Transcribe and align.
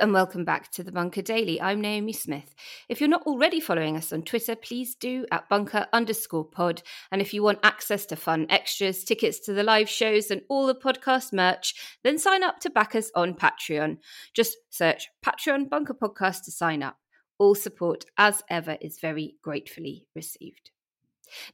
And 0.00 0.12
welcome 0.12 0.44
back 0.44 0.70
to 0.72 0.82
the 0.82 0.92
Bunker 0.92 1.22
Daily. 1.22 1.60
I'm 1.60 1.80
Naomi 1.80 2.12
Smith. 2.12 2.54
If 2.88 3.00
you're 3.00 3.08
not 3.08 3.22
already 3.22 3.60
following 3.60 3.96
us 3.96 4.12
on 4.12 4.22
Twitter, 4.22 4.54
please 4.54 4.94
do 4.94 5.24
at 5.30 5.48
bunker 5.48 5.86
underscore 5.92 6.44
pod. 6.44 6.82
And 7.10 7.22
if 7.22 7.32
you 7.32 7.42
want 7.42 7.60
access 7.62 8.04
to 8.06 8.16
fun 8.16 8.46
extras, 8.50 9.04
tickets 9.04 9.38
to 9.40 9.52
the 9.52 9.62
live 9.62 9.88
shows, 9.88 10.30
and 10.30 10.42
all 10.48 10.66
the 10.66 10.74
podcast 10.74 11.32
merch, 11.32 11.74
then 12.04 12.18
sign 12.18 12.42
up 12.42 12.58
to 12.60 12.70
back 12.70 12.94
us 12.94 13.10
on 13.14 13.34
Patreon. 13.34 13.98
Just 14.34 14.56
search 14.70 15.08
Patreon 15.24 15.70
Bunker 15.70 15.94
Podcast 15.94 16.44
to 16.44 16.50
sign 16.50 16.82
up. 16.82 16.98
All 17.38 17.54
support, 17.54 18.04
as 18.18 18.42
ever, 18.50 18.76
is 18.80 18.98
very 18.98 19.36
gratefully 19.42 20.08
received. 20.14 20.72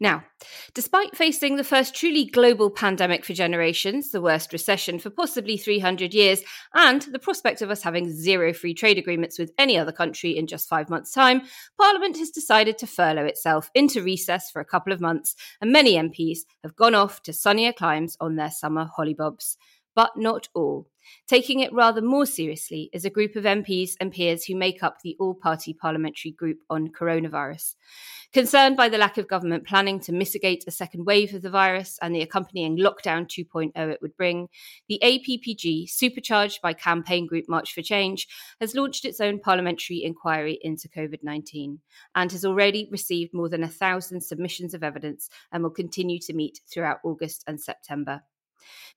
Now, 0.01 0.25
despite 0.75 1.17
facing 1.17 1.57
the 1.57 1.65
first 1.65 1.95
truly 1.95 2.25
global 2.25 2.71
pandemic 2.71 3.25
for 3.25 3.33
generations, 3.33 4.11
the 4.11 4.21
worst 4.21 4.53
recession 4.53 4.99
for 4.99 5.11
possibly 5.11 5.57
300 5.57 6.15
years, 6.15 6.43
and 6.75 7.03
the 7.03 7.19
prospect 7.19 7.63
of 7.63 7.71
us 7.71 7.83
having 7.83 8.13
zero 8.13 8.53
free 8.53 8.75
trade 8.75 8.99
agreements 8.99 9.39
with 9.39 9.53
any 9.59 9.79
other 9.79 9.93
country 9.93 10.37
in 10.37 10.47
just 10.47 10.69
five 10.69 10.89
months' 10.89 11.13
time, 11.13 11.43
Parliament 11.81 12.19
has 12.19 12.31
decided 12.31 12.79
to 12.79 12.87
furlough 12.87 13.25
itself 13.25 13.71
into 13.75 14.03
recess 14.03 14.51
for 14.51 14.61
a 14.61 14.67
couple 14.67 14.93
of 14.93 15.01
months, 15.01 15.35
and 15.61 15.73
many 15.73 15.95
MPs 15.95 16.41
have 16.63 16.77
gone 16.77 16.95
off 16.95 17.23
to 17.23 17.33
sunnier 17.33 17.73
climes 17.73 18.17
on 18.21 18.37
their 18.37 18.51
summer 18.51 18.89
hollybobs. 18.99 19.57
But 19.95 20.17
not 20.17 20.49
all 20.55 20.89
taking 21.27 21.61
it 21.61 21.73
rather 21.73 22.01
more 22.01 22.27
seriously 22.27 22.91
is 22.93 23.05
a 23.05 23.11
group 23.11 23.37
of 23.37 23.45
MPs 23.45 23.93
and 24.01 24.13
peers 24.13 24.45
who 24.45 24.55
make 24.55 24.83
up 24.83 24.99
the 25.03 25.17
all 25.19 25.35
party 25.35 25.75
parliamentary 25.75 26.33
group 26.33 26.59
on 26.71 26.89
coronavirus. 26.89 27.75
Concerned 28.33 28.79
by 28.79 28.89
the 28.89 28.97
lack 28.97 29.19
of 29.19 29.29
government 29.29 29.67
planning 29.67 30.01
to 30.01 30.13
mitigate 30.13 30.65
a 30.67 30.71
second 30.71 31.05
wave 31.05 31.35
of 31.35 31.43
the 31.43 31.51
virus 31.51 31.99
and 32.01 32.15
the 32.15 32.23
accompanying 32.23 32.79
lockdown 32.79 33.27
2.0 33.27 33.73
it 33.77 34.01
would 34.01 34.17
bring, 34.17 34.49
the 34.89 34.99
APPG, 35.03 35.91
supercharged 35.91 36.63
by 36.63 36.73
campaign 36.73 37.27
group 37.27 37.45
March 37.47 37.75
for 37.75 37.83
Change, 37.83 38.27
has 38.59 38.75
launched 38.75 39.05
its 39.05 39.21
own 39.21 39.39
parliamentary 39.39 40.03
inquiry 40.03 40.59
into 40.63 40.89
COVID 40.89 41.23
19 41.23 41.81
and 42.15 42.33
has 42.33 42.45
already 42.45 42.89
received 42.91 43.35
more 43.35 43.51
than 43.51 43.63
a 43.63 43.69
thousand 43.69 44.23
submissions 44.23 44.73
of 44.73 44.83
evidence 44.83 45.29
and 45.53 45.63
will 45.63 45.71
continue 45.71 46.19
to 46.21 46.33
meet 46.33 46.61
throughout 46.73 47.01
August 47.05 47.45
and 47.47 47.61
September. 47.61 48.23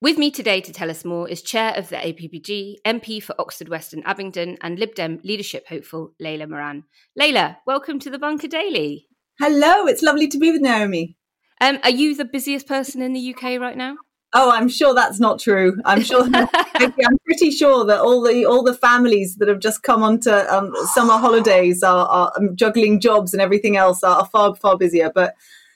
With 0.01 0.17
me 0.17 0.31
today 0.31 0.61
to 0.61 0.73
tell 0.73 0.89
us 0.89 1.05
more 1.05 1.29
is 1.29 1.41
Chair 1.41 1.73
of 1.75 1.89
the 1.89 1.95
APPG, 1.95 2.75
MP 2.85 3.21
for 3.21 3.33
Oxford 3.39 3.69
West 3.69 3.93
and 3.93 4.05
Abingdon, 4.05 4.57
and 4.61 4.77
Lib 4.77 4.95
Dem 4.95 5.19
leadership 5.23 5.67
hopeful 5.67 6.13
Layla 6.21 6.49
Moran. 6.49 6.83
Layla, 7.19 7.57
welcome 7.65 7.99
to 7.99 8.09
the 8.09 8.19
Bunker 8.19 8.47
Daily. 8.47 9.07
Hello, 9.39 9.85
it's 9.85 10.01
lovely 10.01 10.27
to 10.27 10.37
be 10.37 10.51
with 10.51 10.61
Naomi. 10.61 11.17
Um, 11.61 11.79
are 11.83 11.89
you 11.89 12.15
the 12.15 12.25
busiest 12.25 12.67
person 12.67 13.01
in 13.01 13.13
the 13.13 13.33
UK 13.33 13.59
right 13.59 13.77
now? 13.77 13.95
Oh, 14.33 14.51
I'm 14.51 14.67
sure 14.67 14.93
that's 14.93 15.19
not 15.19 15.39
true. 15.39 15.77
I'm 15.85 16.01
sure. 16.01 16.27
I'm 16.33 17.17
pretty 17.25 17.51
sure 17.51 17.85
that 17.85 18.01
all 18.01 18.21
the 18.21 18.45
all 18.45 18.63
the 18.63 18.73
families 18.73 19.37
that 19.37 19.47
have 19.47 19.59
just 19.59 19.81
come 19.81 20.03
onto 20.03 20.29
um, 20.29 20.73
summer 20.93 21.17
holidays 21.17 21.83
are, 21.83 22.05
are, 22.07 22.33
um, 22.35 22.55
juggling 22.55 22.99
jobs 22.99 23.31
and 23.33 23.41
everything 23.41 23.77
else 23.77 24.03
are, 24.03 24.17
are 24.17 24.25
far 24.25 24.53
far 24.55 24.77
busier. 24.77 25.09
But 25.15 25.35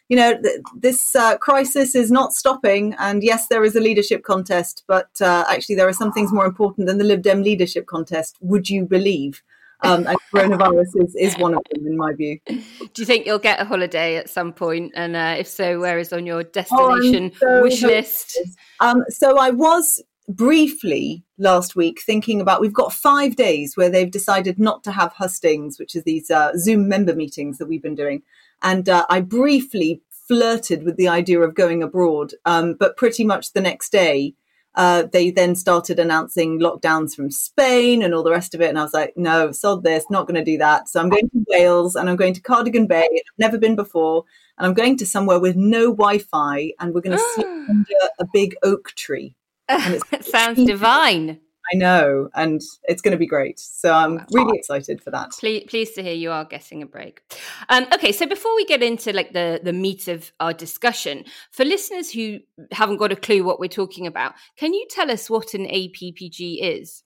you 0.10 0.18
know, 0.18 0.40
th- 0.42 0.60
this 0.76 1.16
uh, 1.16 1.38
crisis 1.38 1.96
is 1.96 2.12
not 2.12 2.34
stopping. 2.34 2.96
And 2.98 3.24
yes, 3.24 3.48
there 3.48 3.64
is 3.64 3.76
a 3.76 3.80
leadership 3.80 4.24
contest, 4.24 4.84
but 4.88 5.10
uh, 5.22 5.46
actually, 5.48 5.76
there 5.76 5.88
are 5.88 5.94
some 5.94 6.12
things 6.12 6.34
more 6.34 6.46
important 6.46 6.88
than 6.88 6.98
the 6.98 7.04
Lib 7.04 7.22
Dem 7.22 7.44
leadership 7.44 7.86
contest. 7.86 8.38
Would 8.42 8.70
you 8.70 8.86
believe? 8.86 9.42
Um, 9.82 10.08
and 10.08 10.18
coronavirus 10.34 11.06
is, 11.06 11.16
is 11.16 11.38
one 11.38 11.54
of 11.54 11.62
them, 11.72 11.88
in 11.88 11.96
my 11.96 12.12
view. 12.14 12.40
Do 12.48 12.56
you 12.98 13.06
think 13.06 13.26
you'll 13.26 13.40
get 13.40 13.62
a 13.62 13.66
holiday 13.66 14.18
at 14.18 14.30
some 14.30 14.52
point? 14.52 14.92
And 14.94 15.16
uh, 15.16 15.36
if 15.38 15.48
so, 15.48 15.80
where 15.80 16.00
is 16.00 16.12
on 16.12 16.26
your 16.26 16.44
destination 16.44 17.32
oh, 17.36 17.38
so 17.40 17.62
wish 17.62 17.82
list? 17.82 18.38
Um, 18.82 19.06
so 19.08 19.38
I 19.38 19.52
was 19.52 20.04
briefly 20.28 21.24
last 21.38 21.76
week 21.76 22.02
thinking 22.02 22.42
about 22.42 22.62
we've 22.62 22.74
got 22.74 22.94
five 22.94 23.36
days 23.36 23.78
where 23.78 23.90
they've 23.90 24.12
decided 24.12 24.60
not 24.60 24.84
to 24.84 24.92
have 24.92 25.14
hustings, 25.14 25.80
which 25.80 25.96
is 25.96 26.04
these 26.04 26.30
uh, 26.30 26.52
Zoom 26.58 26.90
member 26.90 27.16
meetings 27.16 27.58
that 27.58 27.68
we've 27.68 27.82
been 27.82 27.96
doing. 27.96 28.22
And 28.62 28.88
uh, 28.88 29.06
I 29.10 29.22
briefly 29.22 30.02
flirted 30.28 30.84
with 30.84 30.96
the 30.96 31.08
idea 31.08 31.40
of 31.42 31.56
going 31.56 31.82
abroad, 31.82 32.34
um, 32.46 32.76
but 32.80 32.98
pretty 32.98 33.24
much 33.24 33.54
the 33.54 33.62
next 33.62 33.92
day, 33.92 34.36
uh, 34.76 35.04
they 35.12 35.32
then 35.32 35.56
started 35.56 36.00
announcing 36.00 36.60
lockdowns 36.60 37.16
from 37.16 37.32
Spain 37.32 38.02
and 38.04 38.14
all 38.14 38.24
the 38.24 38.32
rest 38.32 38.54
of 38.54 38.62
it. 38.62 38.70
And 38.70 38.78
I 38.78 38.84
was 38.84 38.94
like, 38.94 39.14
no, 39.18 39.52
sod 39.52 39.84
this, 39.84 40.06
not 40.10 40.28
going 40.28 40.36
to 40.36 40.44
do 40.44 40.58
that. 40.60 40.88
So 40.88 41.00
I'm 41.00 41.10
going 41.10 41.30
to 41.30 41.46
Wales 41.50 41.96
and 41.96 42.10
I'm 42.10 42.16
going 42.16 42.34
to 42.36 42.42
Cardigan 42.42 42.88
Bay. 42.88 43.08
I've 43.12 43.40
never 43.40 43.58
been 43.58 43.76
before. 43.76 44.24
And 44.58 44.68
I'm 44.68 44.74
going 44.74 44.98
to 44.98 45.06
somewhere 45.06 45.40
with 45.40 45.56
no 45.56 45.88
Wi 45.88 46.20
Fi 46.20 46.74
and 46.80 46.94
we're 46.94 47.02
going 47.02 47.18
to 47.18 47.24
sit 47.36 47.48
under 47.48 47.94
a 48.20 48.26
big 48.32 48.56
oak 48.64 48.92
tree. 48.96 49.36
And 49.68 49.96
it 50.12 50.26
sounds 50.26 50.64
divine. 50.66 51.40
I 51.72 51.78
know, 51.78 52.30
and 52.34 52.62
it's 52.86 53.02
going 53.02 53.12
to 53.12 53.18
be 53.18 53.28
great. 53.28 53.60
So 53.60 53.94
I'm 53.94 54.26
really 54.32 54.58
excited 54.58 55.02
for 55.02 55.12
that. 55.12 55.32
Pleased, 55.32 55.68
pleased 55.68 55.96
to 55.96 56.04
hear 56.04 56.14
you 56.14 56.32
are 56.32 56.46
getting 56.46 56.82
a 56.82 56.86
break. 56.86 57.22
Um, 57.70 57.86
okay, 57.94 58.12
so 58.12 58.26
before 58.26 58.56
we 58.56 58.66
get 58.66 58.82
into 58.82 59.14
like 59.14 59.34
the 59.34 59.60
the 59.64 59.74
meat 59.74 60.08
of 60.08 60.32
our 60.40 60.54
discussion, 60.54 61.26
for 61.52 61.66
listeners 61.66 62.12
who 62.12 62.40
haven't 62.72 62.98
got 62.98 63.12
a 63.12 63.16
clue 63.16 63.44
what 63.44 63.60
we're 63.60 63.68
talking 63.68 64.08
about, 64.08 64.34
can 64.58 64.74
you 64.74 64.86
tell 64.90 65.12
us 65.12 65.30
what 65.30 65.54
an 65.54 65.66
APPG 65.66 66.58
is? 66.62 67.04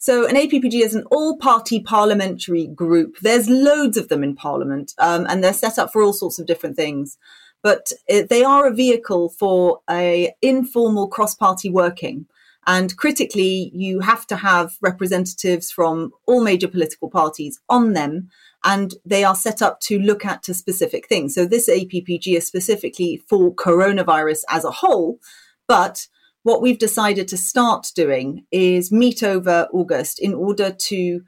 So, 0.00 0.28
an 0.28 0.36
APPG 0.36 0.80
is 0.80 0.94
an 0.94 1.04
all 1.10 1.38
party 1.38 1.80
parliamentary 1.80 2.68
group. 2.68 3.16
There's 3.20 3.48
loads 3.48 3.96
of 3.96 4.08
them 4.08 4.22
in 4.22 4.36
Parliament, 4.36 4.94
um, 4.98 5.26
and 5.28 5.42
they're 5.42 5.52
set 5.52 5.76
up 5.76 5.92
for 5.92 6.02
all 6.02 6.12
sorts 6.12 6.38
of 6.38 6.46
different 6.46 6.76
things. 6.76 7.18
But 7.62 7.90
it, 8.06 8.28
they 8.28 8.44
are 8.44 8.66
a 8.66 8.74
vehicle 8.74 9.30
for 9.30 9.80
a 9.90 10.32
informal 10.40 11.08
cross 11.08 11.34
party 11.34 11.68
working. 11.68 12.26
And 12.68 12.94
critically, 12.98 13.72
you 13.74 14.00
have 14.00 14.26
to 14.26 14.36
have 14.36 14.76
representatives 14.82 15.70
from 15.70 16.12
all 16.26 16.42
major 16.42 16.68
political 16.68 17.08
parties 17.08 17.58
on 17.66 17.94
them, 17.94 18.28
and 18.62 18.92
they 19.06 19.24
are 19.24 19.34
set 19.34 19.62
up 19.62 19.80
to 19.80 19.98
look 19.98 20.26
at 20.26 20.42
to 20.42 20.52
specific 20.52 21.08
things. 21.08 21.34
So 21.34 21.46
this 21.46 21.66
APPG 21.66 22.36
is 22.36 22.46
specifically 22.46 23.22
for 23.26 23.54
coronavirus 23.54 24.42
as 24.50 24.66
a 24.66 24.70
whole, 24.70 25.18
but 25.66 26.08
what 26.42 26.60
we've 26.60 26.78
decided 26.78 27.26
to 27.28 27.38
start 27.38 27.90
doing 27.94 28.44
is 28.52 28.92
meet 28.92 29.22
over 29.22 29.66
August 29.72 30.20
in 30.20 30.34
order 30.34 30.70
to 30.70 31.22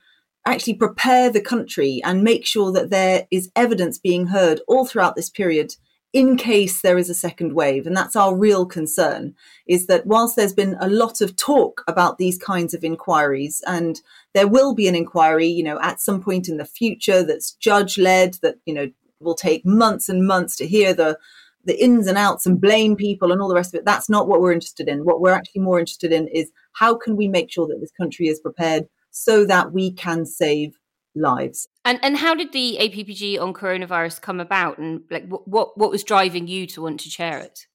actually 0.47 0.75
prepare 0.75 1.31
the 1.31 1.41
country 1.41 2.03
and 2.05 2.23
make 2.23 2.45
sure 2.45 2.71
that 2.71 2.91
there 2.91 3.27
is 3.31 3.51
evidence 3.57 3.99
being 3.99 4.27
heard 4.27 4.61
all 4.69 4.85
throughout 4.85 5.17
this 5.17 5.31
period 5.31 5.73
in 6.13 6.37
case 6.37 6.83
there 6.83 6.99
is 6.99 7.09
a 7.09 7.15
second 7.15 7.55
wave. 7.55 7.87
And 7.87 7.97
that's 7.97 8.17
our 8.17 8.35
real 8.35 8.67
concern 8.67 9.35
is 9.67 9.87
that 9.87 10.07
whilst 10.07 10.37
there's 10.37 10.53
been 10.53 10.77
a 10.81 10.89
lot 10.89 11.21
of 11.21 11.37
talk 11.37 11.83
about 11.87 12.19
these 12.19 12.37
kinds 12.37 12.75
of 12.75 12.83
inquiries, 12.83 13.63
and 13.67 14.01
there 14.35 14.49
will 14.49 14.75
be 14.75 14.89
an 14.89 14.97
inquiry, 14.97 15.47
you 15.47 15.63
know, 15.63 15.81
at 15.81 16.01
some 16.01 16.23
point 16.23 16.49
in 16.49 16.57
the 16.57 16.65
future 16.65 17.23
that's 17.23 17.53
judge 17.53 17.97
led, 17.97 18.35
that, 18.43 18.57
you 18.67 18.75
know, 18.75 18.91
will 19.21 19.35
take 19.35 19.65
months 19.65 20.09
and 20.09 20.27
months 20.27 20.57
to 20.57 20.67
hear 20.67 20.95
the 20.95 21.19
the 21.65 21.83
ins 21.85 22.07
and 22.07 22.17
outs 22.17 22.47
and 22.47 22.59
blame 22.59 22.97
people 22.97 23.31
and 23.31 23.43
all 23.43 23.49
the 23.49 23.55
rest 23.55 23.75
of 23.75 23.79
it. 23.79 23.85
That's 23.85 24.09
not 24.09 24.27
what 24.27 24.41
we're 24.41 24.53
interested 24.53 24.89
in. 24.89 25.05
What 25.05 25.21
we're 25.21 25.35
actually 25.35 25.61
more 25.61 25.79
interested 25.79 26.11
in 26.11 26.27
is 26.29 26.51
how 26.73 26.95
can 26.95 27.17
we 27.17 27.29
make 27.29 27.53
sure 27.53 27.67
that 27.67 27.81
this 27.81 27.91
country 27.91 28.29
is 28.29 28.41
prepared 28.41 28.89
so 29.11 29.45
that 29.45 29.73
we 29.73 29.93
can 29.93 30.25
save 30.25 30.79
lives. 31.15 31.69
And 31.85 31.99
and 32.03 32.17
how 32.17 32.35
did 32.35 32.53
the 32.53 32.79
APPG 32.81 33.41
on 33.41 33.55
coronavirus 33.55 34.21
come 34.21 34.41
about, 34.41 34.79
and 34.79 35.03
like 35.11 35.27
what 35.29 35.77
what 35.77 35.91
was 35.91 36.05
driving 36.05 36.47
you 36.47 36.67
to 36.69 36.83
want 36.83 37.01
to 37.01 37.11
chair 37.11 37.39
it? 37.39 37.67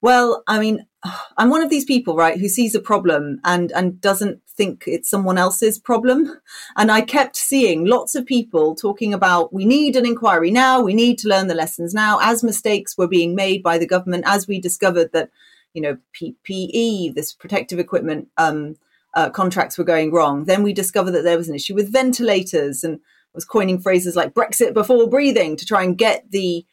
Well, 0.00 0.44
I 0.46 0.60
mean, 0.60 0.86
I'm 1.36 1.50
one 1.50 1.62
of 1.62 1.70
these 1.70 1.84
people, 1.84 2.16
right, 2.16 2.38
who 2.38 2.48
sees 2.48 2.74
a 2.74 2.80
problem 2.80 3.40
and 3.44 3.72
and 3.72 4.00
doesn't 4.00 4.42
think 4.46 4.84
it's 4.86 5.08
someone 5.08 5.38
else's 5.38 5.78
problem. 5.78 6.40
And 6.76 6.90
I 6.90 7.00
kept 7.00 7.36
seeing 7.36 7.84
lots 7.86 8.14
of 8.14 8.26
people 8.26 8.74
talking 8.74 9.14
about 9.14 9.52
we 9.52 9.64
need 9.64 9.96
an 9.96 10.06
inquiry 10.06 10.50
now, 10.50 10.80
we 10.82 10.94
need 10.94 11.18
to 11.18 11.28
learn 11.28 11.46
the 11.46 11.54
lessons 11.54 11.94
now, 11.94 12.18
as 12.20 12.42
mistakes 12.42 12.98
were 12.98 13.08
being 13.08 13.34
made 13.34 13.62
by 13.62 13.78
the 13.78 13.86
government, 13.86 14.24
as 14.26 14.46
we 14.46 14.60
discovered 14.60 15.12
that, 15.12 15.30
you 15.74 15.80
know, 15.82 15.96
PPE, 16.20 17.14
this 17.14 17.32
protective 17.32 17.78
equipment, 17.78 18.28
um, 18.36 18.76
uh, 19.18 19.28
contracts 19.28 19.76
were 19.76 19.82
going 19.82 20.12
wrong. 20.12 20.44
Then 20.44 20.62
we 20.62 20.72
discovered 20.72 21.10
that 21.10 21.24
there 21.24 21.36
was 21.36 21.48
an 21.48 21.56
issue 21.56 21.74
with 21.74 21.92
ventilators 21.92 22.84
and 22.84 23.00
was 23.34 23.44
coining 23.44 23.80
phrases 23.80 24.14
like 24.14 24.32
Brexit 24.32 24.72
before 24.72 25.08
breathing 25.10 25.56
to 25.56 25.66
try 25.66 25.82
and 25.82 25.98
get 25.98 26.30
the 26.30 26.64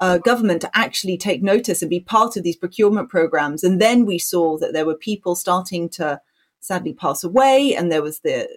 uh, 0.00 0.16
government 0.16 0.62
to 0.62 0.70
actually 0.72 1.18
take 1.18 1.42
notice 1.42 1.82
and 1.82 1.90
be 1.90 2.00
part 2.00 2.38
of 2.38 2.42
these 2.42 2.56
procurement 2.56 3.10
programs. 3.10 3.62
And 3.62 3.82
then 3.82 4.06
we 4.06 4.18
saw 4.18 4.56
that 4.60 4.72
there 4.72 4.86
were 4.86 4.94
people 4.94 5.34
starting 5.34 5.90
to 5.90 6.22
sadly 6.60 6.94
pass 6.94 7.22
away, 7.22 7.74
and 7.74 7.92
there 7.92 8.02
was 8.02 8.20
the 8.20 8.48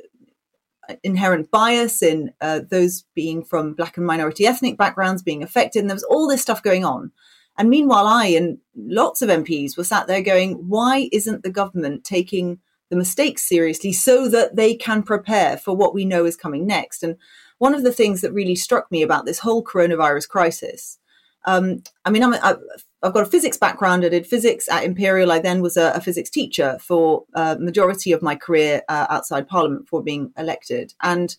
inherent 1.03 1.51
bias 1.51 2.01
in 2.01 2.31
uh, 2.39 2.61
those 2.69 3.03
being 3.13 3.43
from 3.43 3.73
black 3.73 3.97
and 3.97 4.05
minority 4.05 4.45
ethnic 4.45 4.77
backgrounds 4.77 5.21
being 5.21 5.43
affected. 5.43 5.79
And 5.79 5.89
there 5.89 5.95
was 5.95 6.03
all 6.03 6.29
this 6.29 6.41
stuff 6.41 6.63
going 6.63 6.85
on. 6.85 7.11
And 7.57 7.69
meanwhile, 7.69 8.07
I 8.07 8.27
and 8.27 8.59
lots 8.77 9.21
of 9.21 9.27
MPs 9.27 9.75
were 9.75 9.83
sat 9.83 10.07
there 10.07 10.21
going, 10.21 10.69
why 10.69 11.09
isn't 11.11 11.43
the 11.43 11.51
government 11.51 12.05
taking 12.05 12.59
the 12.93 12.99
mistakes 12.99 13.47
seriously 13.47 13.91
so 13.91 14.29
that 14.29 14.55
they 14.55 14.75
can 14.75 15.01
prepare 15.03 15.57
for 15.57 15.75
what 15.75 15.93
we 15.93 16.05
know 16.05 16.25
is 16.25 16.35
coming 16.35 16.67
next. 16.67 17.03
And 17.03 17.17
one 17.57 17.73
of 17.73 17.83
the 17.83 17.91
things 17.91 18.21
that 18.21 18.33
really 18.33 18.55
struck 18.55 18.91
me 18.91 19.01
about 19.01 19.25
this 19.25 19.39
whole 19.39 19.63
coronavirus 19.63 20.29
crisis 20.29 20.99
um, 21.45 21.83
I 22.05 22.09
mean, 22.09 22.23
I'm, 22.23 22.33
I've, 22.35 22.59
I've 23.01 23.13
got 23.13 23.23
a 23.23 23.29
physics 23.29 23.57
background. 23.57 24.05
I 24.05 24.09
did 24.09 24.25
physics 24.25 24.69
at 24.69 24.83
Imperial. 24.83 25.31
I 25.31 25.39
then 25.39 25.61
was 25.61 25.77
a, 25.77 25.91
a 25.91 26.01
physics 26.01 26.29
teacher 26.29 26.77
for 26.79 27.25
a 27.35 27.39
uh, 27.39 27.55
majority 27.59 28.11
of 28.11 28.21
my 28.21 28.35
career 28.35 28.81
uh, 28.87 29.07
outside 29.09 29.47
Parliament 29.47 29.85
before 29.85 30.03
being 30.03 30.31
elected. 30.37 30.93
And 31.01 31.35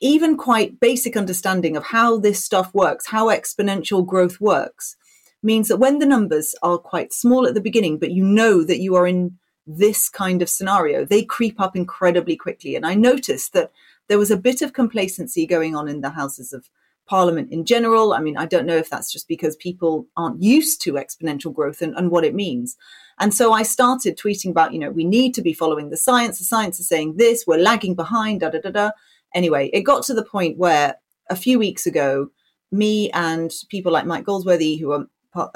even 0.00 0.36
quite 0.36 0.80
basic 0.80 1.16
understanding 1.16 1.76
of 1.76 1.84
how 1.84 2.18
this 2.18 2.44
stuff 2.44 2.72
works, 2.74 3.06
how 3.08 3.28
exponential 3.28 4.06
growth 4.06 4.40
works, 4.40 4.96
means 5.42 5.68
that 5.68 5.78
when 5.78 5.98
the 5.98 6.06
numbers 6.06 6.54
are 6.62 6.78
quite 6.78 7.12
small 7.12 7.46
at 7.46 7.54
the 7.54 7.60
beginning, 7.60 7.98
but 7.98 8.12
you 8.12 8.24
know 8.24 8.62
that 8.62 8.78
you 8.78 8.94
are 8.94 9.06
in 9.06 9.38
this 9.66 10.08
kind 10.08 10.42
of 10.42 10.48
scenario, 10.48 11.04
they 11.04 11.24
creep 11.24 11.60
up 11.60 11.76
incredibly 11.76 12.36
quickly. 12.36 12.76
And 12.76 12.86
I 12.86 12.94
noticed 12.94 13.52
that 13.52 13.70
there 14.08 14.18
was 14.18 14.30
a 14.30 14.36
bit 14.36 14.62
of 14.62 14.72
complacency 14.72 15.46
going 15.46 15.76
on 15.76 15.88
in 15.88 16.00
the 16.00 16.10
Houses 16.10 16.52
of 16.52 16.68
Parliament 17.06 17.52
in 17.52 17.64
general. 17.64 18.12
I 18.12 18.20
mean, 18.20 18.36
I 18.36 18.46
don't 18.46 18.66
know 18.66 18.76
if 18.76 18.90
that's 18.90 19.12
just 19.12 19.28
because 19.28 19.56
people 19.56 20.06
aren't 20.16 20.42
used 20.42 20.80
to 20.82 20.94
exponential 20.94 21.52
growth 21.52 21.82
and, 21.82 21.94
and 21.96 22.10
what 22.10 22.24
it 22.24 22.34
means. 22.34 22.76
And 23.18 23.34
so 23.34 23.52
I 23.52 23.62
started 23.62 24.18
tweeting 24.18 24.50
about, 24.50 24.72
you 24.72 24.78
know, 24.78 24.90
we 24.90 25.04
need 25.04 25.34
to 25.34 25.42
be 25.42 25.52
following 25.52 25.90
the 25.90 25.96
science. 25.96 26.38
The 26.38 26.44
science 26.44 26.80
is 26.80 26.88
saying 26.88 27.16
this, 27.16 27.44
we're 27.46 27.58
lagging 27.58 27.94
behind, 27.94 28.40
da 28.40 28.50
da 28.50 28.60
da 28.60 28.70
da. 28.70 28.90
Anyway, 29.34 29.70
it 29.72 29.82
got 29.82 30.02
to 30.04 30.14
the 30.14 30.24
point 30.24 30.58
where 30.58 30.96
a 31.30 31.36
few 31.36 31.58
weeks 31.58 31.86
ago, 31.86 32.28
me 32.70 33.10
and 33.10 33.52
people 33.68 33.92
like 33.92 34.06
Mike 34.06 34.24
Goldsworthy, 34.24 34.76
who 34.76 34.92
are 34.92 35.06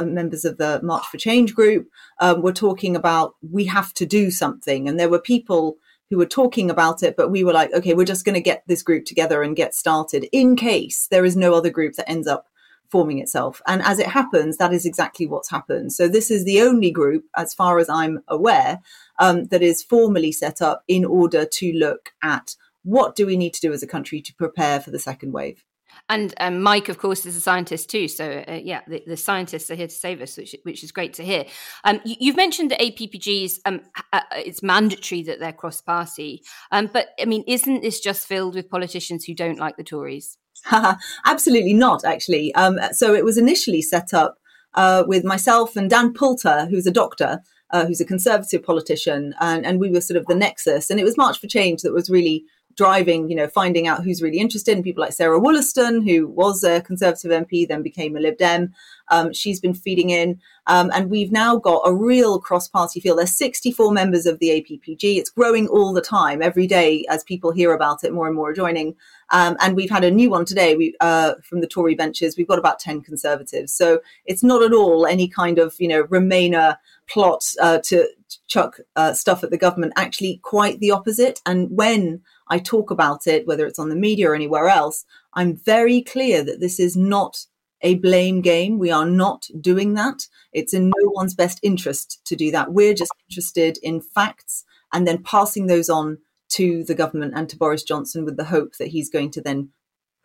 members 0.00 0.44
of 0.44 0.58
the 0.58 0.80
March 0.82 1.06
for 1.06 1.18
Change 1.18 1.54
group, 1.54 1.88
um, 2.20 2.42
were 2.42 2.52
talking 2.52 2.96
about 2.96 3.34
we 3.40 3.64
have 3.66 3.92
to 3.94 4.06
do 4.06 4.30
something. 4.30 4.88
And 4.88 4.98
there 4.98 5.08
were 5.08 5.20
people 5.20 5.76
who 6.10 6.18
were 6.18 6.26
talking 6.26 6.70
about 6.70 7.02
it, 7.02 7.16
but 7.16 7.30
we 7.30 7.42
were 7.42 7.52
like, 7.52 7.72
okay, 7.72 7.94
we're 7.94 8.04
just 8.04 8.24
going 8.24 8.34
to 8.34 8.40
get 8.40 8.62
this 8.66 8.82
group 8.82 9.04
together 9.04 9.42
and 9.42 9.56
get 9.56 9.74
started 9.74 10.26
in 10.32 10.56
case 10.56 11.08
there 11.10 11.24
is 11.24 11.36
no 11.36 11.54
other 11.54 11.70
group 11.70 11.94
that 11.94 12.08
ends 12.08 12.28
up 12.28 12.46
forming 12.88 13.18
itself. 13.18 13.60
And 13.66 13.82
as 13.82 13.98
it 13.98 14.06
happens, 14.06 14.58
that 14.58 14.72
is 14.72 14.86
exactly 14.86 15.26
what's 15.26 15.50
happened. 15.50 15.92
So 15.92 16.06
this 16.06 16.30
is 16.30 16.44
the 16.44 16.62
only 16.62 16.90
group, 16.90 17.24
as 17.36 17.52
far 17.52 17.78
as 17.78 17.88
I'm 17.88 18.20
aware, 18.28 18.80
um, 19.18 19.46
that 19.46 19.62
is 19.62 19.82
formally 19.82 20.32
set 20.32 20.62
up 20.62 20.84
in 20.86 21.04
order 21.04 21.44
to 21.44 21.72
look 21.72 22.12
at 22.22 22.54
what 22.84 23.16
do 23.16 23.26
we 23.26 23.36
need 23.36 23.52
to 23.54 23.60
do 23.60 23.72
as 23.72 23.82
a 23.82 23.86
country 23.88 24.20
to 24.20 24.34
prepare 24.34 24.78
for 24.78 24.92
the 24.92 25.00
second 25.00 25.32
wave? 25.32 25.64
And 26.08 26.34
um, 26.38 26.62
Mike, 26.62 26.88
of 26.88 26.98
course, 26.98 27.26
is 27.26 27.36
a 27.36 27.40
scientist 27.40 27.90
too. 27.90 28.06
So 28.06 28.44
uh, 28.46 28.60
yeah, 28.62 28.82
the, 28.86 29.02
the, 29.06 29.16
scientists 29.16 29.70
are 29.70 29.74
here 29.74 29.88
to 29.88 29.94
save 29.94 30.20
us, 30.20 30.36
which, 30.36 30.54
which 30.62 30.84
is 30.84 30.92
great 30.92 31.14
to 31.14 31.24
hear. 31.24 31.46
Um, 31.84 32.00
you, 32.04 32.30
have 32.30 32.36
mentioned 32.36 32.70
that 32.70 32.80
APPGs, 32.80 33.58
um, 33.64 33.80
uh, 34.12 34.20
it's 34.36 34.62
mandatory 34.62 35.22
that 35.24 35.40
they're 35.40 35.52
cross-party. 35.52 36.42
Um, 36.70 36.88
but 36.92 37.08
I 37.20 37.24
mean, 37.24 37.42
isn't 37.48 37.82
this 37.82 38.00
just 38.00 38.26
filled 38.26 38.54
with 38.54 38.70
politicians 38.70 39.24
who 39.24 39.34
don't 39.34 39.58
like 39.58 39.76
the 39.76 39.84
Tories? 39.84 40.38
Absolutely 41.24 41.74
not, 41.74 42.04
actually. 42.04 42.54
Um, 42.54 42.78
so 42.92 43.12
it 43.14 43.24
was 43.24 43.36
initially 43.36 43.82
set 43.82 44.14
up 44.14 44.36
uh, 44.74 45.04
with 45.06 45.24
myself 45.24 45.76
and 45.76 45.90
Dan 45.90 46.12
Poulter, 46.12 46.66
who's 46.66 46.86
a 46.86 46.92
doctor, 46.92 47.40
uh, 47.70 47.84
who's 47.84 48.00
a 48.00 48.04
conservative 48.04 48.62
politician, 48.62 49.34
and, 49.40 49.66
and 49.66 49.80
we 49.80 49.90
were 49.90 50.00
sort 50.00 50.18
of 50.18 50.26
the 50.26 50.34
nexus. 50.34 50.88
And 50.90 51.00
it 51.00 51.04
was 51.04 51.16
March 51.16 51.40
for 51.40 51.48
Change 51.48 51.82
that 51.82 51.92
was 51.92 52.10
really 52.10 52.44
driving, 52.76 53.28
you 53.30 53.36
know, 53.36 53.48
finding 53.48 53.86
out 53.86 54.04
who's 54.04 54.22
really 54.22 54.38
interested. 54.38 54.74
And 54.74 54.84
people 54.84 55.02
like 55.02 55.12
Sarah 55.12 55.40
Wollaston, 55.40 56.06
who 56.06 56.28
was 56.28 56.62
a 56.62 56.82
Conservative 56.82 57.30
MP, 57.30 57.66
then 57.66 57.82
became 57.82 58.16
a 58.16 58.20
Lib 58.20 58.36
Dem. 58.36 58.74
Um, 59.08 59.32
she's 59.32 59.60
been 59.60 59.74
feeding 59.74 60.10
in. 60.10 60.40
Um, 60.66 60.90
and 60.94 61.10
we've 61.10 61.32
now 61.32 61.56
got 61.56 61.82
a 61.84 61.94
real 61.94 62.40
cross 62.40 62.68
party 62.68 63.00
feel. 63.00 63.16
There's 63.16 63.36
64 63.36 63.92
members 63.92 64.26
of 64.26 64.38
the 64.40 64.48
APPG. 64.48 65.16
It's 65.16 65.30
growing 65.30 65.68
all 65.68 65.92
the 65.92 66.00
time, 66.00 66.42
every 66.42 66.66
day, 66.66 67.04
as 67.08 67.24
people 67.24 67.52
hear 67.52 67.72
about 67.72 68.04
it, 68.04 68.12
more 68.12 68.26
and 68.26 68.34
more 68.34 68.50
are 68.50 68.54
joining. 68.54 68.94
Um, 69.30 69.56
and 69.60 69.74
we've 69.74 69.90
had 69.90 70.04
a 70.04 70.10
new 70.10 70.30
one 70.30 70.44
today 70.44 70.76
we, 70.76 70.94
uh, 71.00 71.34
from 71.42 71.60
the 71.60 71.66
Tory 71.66 71.94
benches. 71.94 72.36
We've 72.36 72.48
got 72.48 72.58
about 72.58 72.78
10 72.80 73.02
Conservatives. 73.02 73.72
So 73.72 74.00
it's 74.24 74.42
not 74.42 74.62
at 74.62 74.72
all 74.72 75.06
any 75.06 75.28
kind 75.28 75.58
of, 75.58 75.74
you 75.78 75.88
know, 75.88 76.04
Remainer 76.04 76.76
plot 77.08 77.44
uh, 77.60 77.78
to 77.84 78.08
chuck 78.48 78.80
uh, 78.96 79.12
stuff 79.12 79.44
at 79.44 79.50
the 79.50 79.58
government. 79.58 79.92
Actually, 79.96 80.40
quite 80.42 80.80
the 80.80 80.90
opposite. 80.90 81.40
And 81.46 81.70
when 81.70 82.22
I 82.48 82.58
talk 82.58 82.90
about 82.90 83.26
it, 83.26 83.46
whether 83.46 83.66
it's 83.66 83.78
on 83.78 83.88
the 83.88 83.96
media 83.96 84.30
or 84.30 84.34
anywhere 84.34 84.68
else, 84.68 85.04
I'm 85.34 85.56
very 85.56 86.02
clear 86.02 86.44
that 86.44 86.60
this 86.60 86.78
is 86.78 86.96
not 86.96 87.46
a 87.82 87.96
blame 87.96 88.40
game. 88.40 88.78
We 88.78 88.90
are 88.90 89.06
not 89.06 89.46
doing 89.60 89.94
that. 89.94 90.26
It's 90.52 90.72
in 90.72 90.88
no 90.88 91.10
one's 91.10 91.34
best 91.34 91.58
interest 91.62 92.20
to 92.24 92.36
do 92.36 92.50
that. 92.52 92.72
We're 92.72 92.94
just 92.94 93.12
interested 93.28 93.78
in 93.82 94.00
facts 94.00 94.64
and 94.92 95.06
then 95.06 95.22
passing 95.22 95.66
those 95.66 95.88
on 95.88 96.18
to 96.50 96.84
the 96.84 96.94
government 96.94 97.34
and 97.36 97.48
to 97.48 97.56
Boris 97.56 97.82
Johnson 97.82 98.24
with 98.24 98.36
the 98.36 98.44
hope 98.44 98.76
that 98.78 98.88
he's 98.88 99.10
going 99.10 99.30
to 99.32 99.40
then 99.40 99.70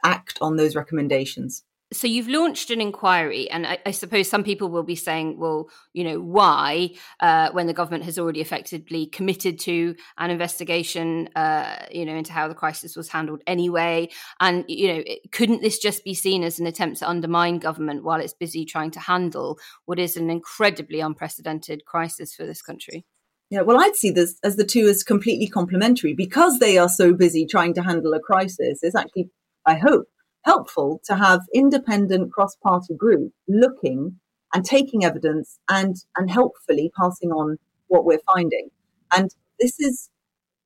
act 0.04 0.38
on 0.42 0.56
those 0.56 0.76
recommendations 0.76 1.64
so 1.94 2.08
you've 2.08 2.30
launched 2.30 2.72
an 2.72 2.80
inquiry, 2.80 3.50
and 3.50 3.68
I, 3.68 3.78
I, 3.86 3.92
suppose 3.92 4.30
some 4.30 4.44
people 4.44 4.70
will 4.70 4.84
be 4.84 4.96
saying, 4.96 5.38
"Well, 5.38 5.70
you 5.94 6.04
know, 6.04 6.20
why?" 6.20 6.92
Uh, 7.20 7.52
when 7.52 7.68
the 7.68 7.74
government 7.74 8.06
has 8.06 8.18
already 8.18 8.40
effectively 8.40 9.08
committed 9.08 9.60
to 9.62 9.96
an 10.18 10.32
investigation, 10.32 11.28
uh, 11.36 11.86
you 11.92 12.06
know, 12.06 12.16
into 12.16 12.32
how 12.32 12.48
the 12.48 12.56
crisis 12.56 12.96
was 12.96 13.10
handled 13.10 13.42
anyway, 13.46 14.10
and 14.40 14.64
you 14.70 14.88
know, 14.88 15.04
couldn't 15.32 15.62
this 15.62 15.80
just 15.80 16.06
be 16.06 16.14
seen 16.14 16.44
as 16.44 16.60
an 16.60 16.68
attempt 16.68 17.00
to 17.00 17.10
undermine 17.10 17.60
government 17.60 18.04
while 18.04 18.22
it's 18.22 18.34
busy 18.34 18.64
trying 18.64 18.92
to 18.92 19.00
handle 19.00 19.60
what 19.86 20.00
is 20.00 20.16
an 20.16 20.30
incredibly 20.30 21.02
unprecedented 21.02 21.84
crisis 21.86 22.34
for 22.34 22.46
this 22.46 22.62
country? 22.62 23.06
Yeah, 23.50 23.62
well, 23.64 23.82
I'd 23.82 23.98
see 23.98 24.12
this 24.12 24.40
as 24.46 24.56
the 24.56 24.64
two 24.64 24.88
as 24.88 25.04
completely 25.04 25.48
complementary 25.48 26.14
because 26.14 26.60
they 26.60 26.78
are 26.78 26.88
so 26.88 27.14
busy 27.14 27.46
trying 27.46 27.74
to 27.74 27.84
handle 27.84 28.14
a 28.14 28.20
crisis. 28.22 28.80
It's 28.82 28.96
actually, 28.96 29.30
I 29.66 29.76
hope, 29.76 30.08
helpful 30.44 31.02
to 31.06 31.16
have 31.16 31.42
independent 31.54 32.32
cross-party 32.32 32.96
group 32.96 33.32
looking 33.48 34.20
and 34.54 34.66
taking 34.66 35.06
evidence 35.06 35.60
and 35.70 35.96
and 36.18 36.30
helpfully 36.30 36.92
passing 37.00 37.32
on 37.32 37.58
what 37.88 38.06
we're 38.06 38.20
finding. 38.34 38.70
And 39.16 39.34
this 39.60 39.80
is 39.80 40.10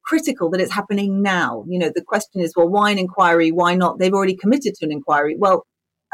critical 0.03 0.49
that 0.51 0.61
it's 0.61 0.73
happening 0.73 1.21
now. 1.21 1.65
You 1.67 1.79
know, 1.79 1.91
the 1.93 2.03
question 2.03 2.41
is, 2.41 2.53
well, 2.55 2.69
why 2.69 2.91
an 2.91 2.99
inquiry? 2.99 3.51
Why 3.51 3.75
not? 3.75 3.99
They've 3.99 4.13
already 4.13 4.35
committed 4.35 4.75
to 4.75 4.85
an 4.85 4.91
inquiry. 4.91 5.35
Well, 5.37 5.65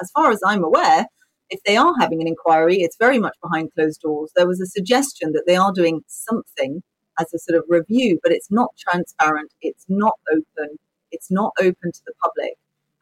as 0.01 0.09
far 0.11 0.31
as 0.31 0.39
I'm 0.45 0.63
aware, 0.63 1.05
if 1.49 1.61
they 1.63 1.75
are 1.75 1.93
having 1.99 2.21
an 2.21 2.27
inquiry, 2.27 2.77
it's 2.77 2.95
very 2.97 3.19
much 3.19 3.35
behind 3.43 3.73
closed 3.73 4.01
doors. 4.01 4.31
There 4.35 4.47
was 4.47 4.61
a 4.61 4.65
suggestion 4.65 5.33
that 5.33 5.43
they 5.45 5.57
are 5.57 5.73
doing 5.73 6.01
something 6.07 6.81
as 7.19 7.33
a 7.33 7.39
sort 7.39 7.57
of 7.57 7.65
review, 7.67 8.19
but 8.23 8.31
it's 8.31 8.49
not 8.49 8.69
transparent. 8.79 9.51
It's 9.61 9.85
not 9.89 10.17
open. 10.31 10.77
It's 11.11 11.29
not 11.29 11.51
open 11.59 11.91
to 11.91 12.01
the 12.05 12.13
public. 12.23 12.53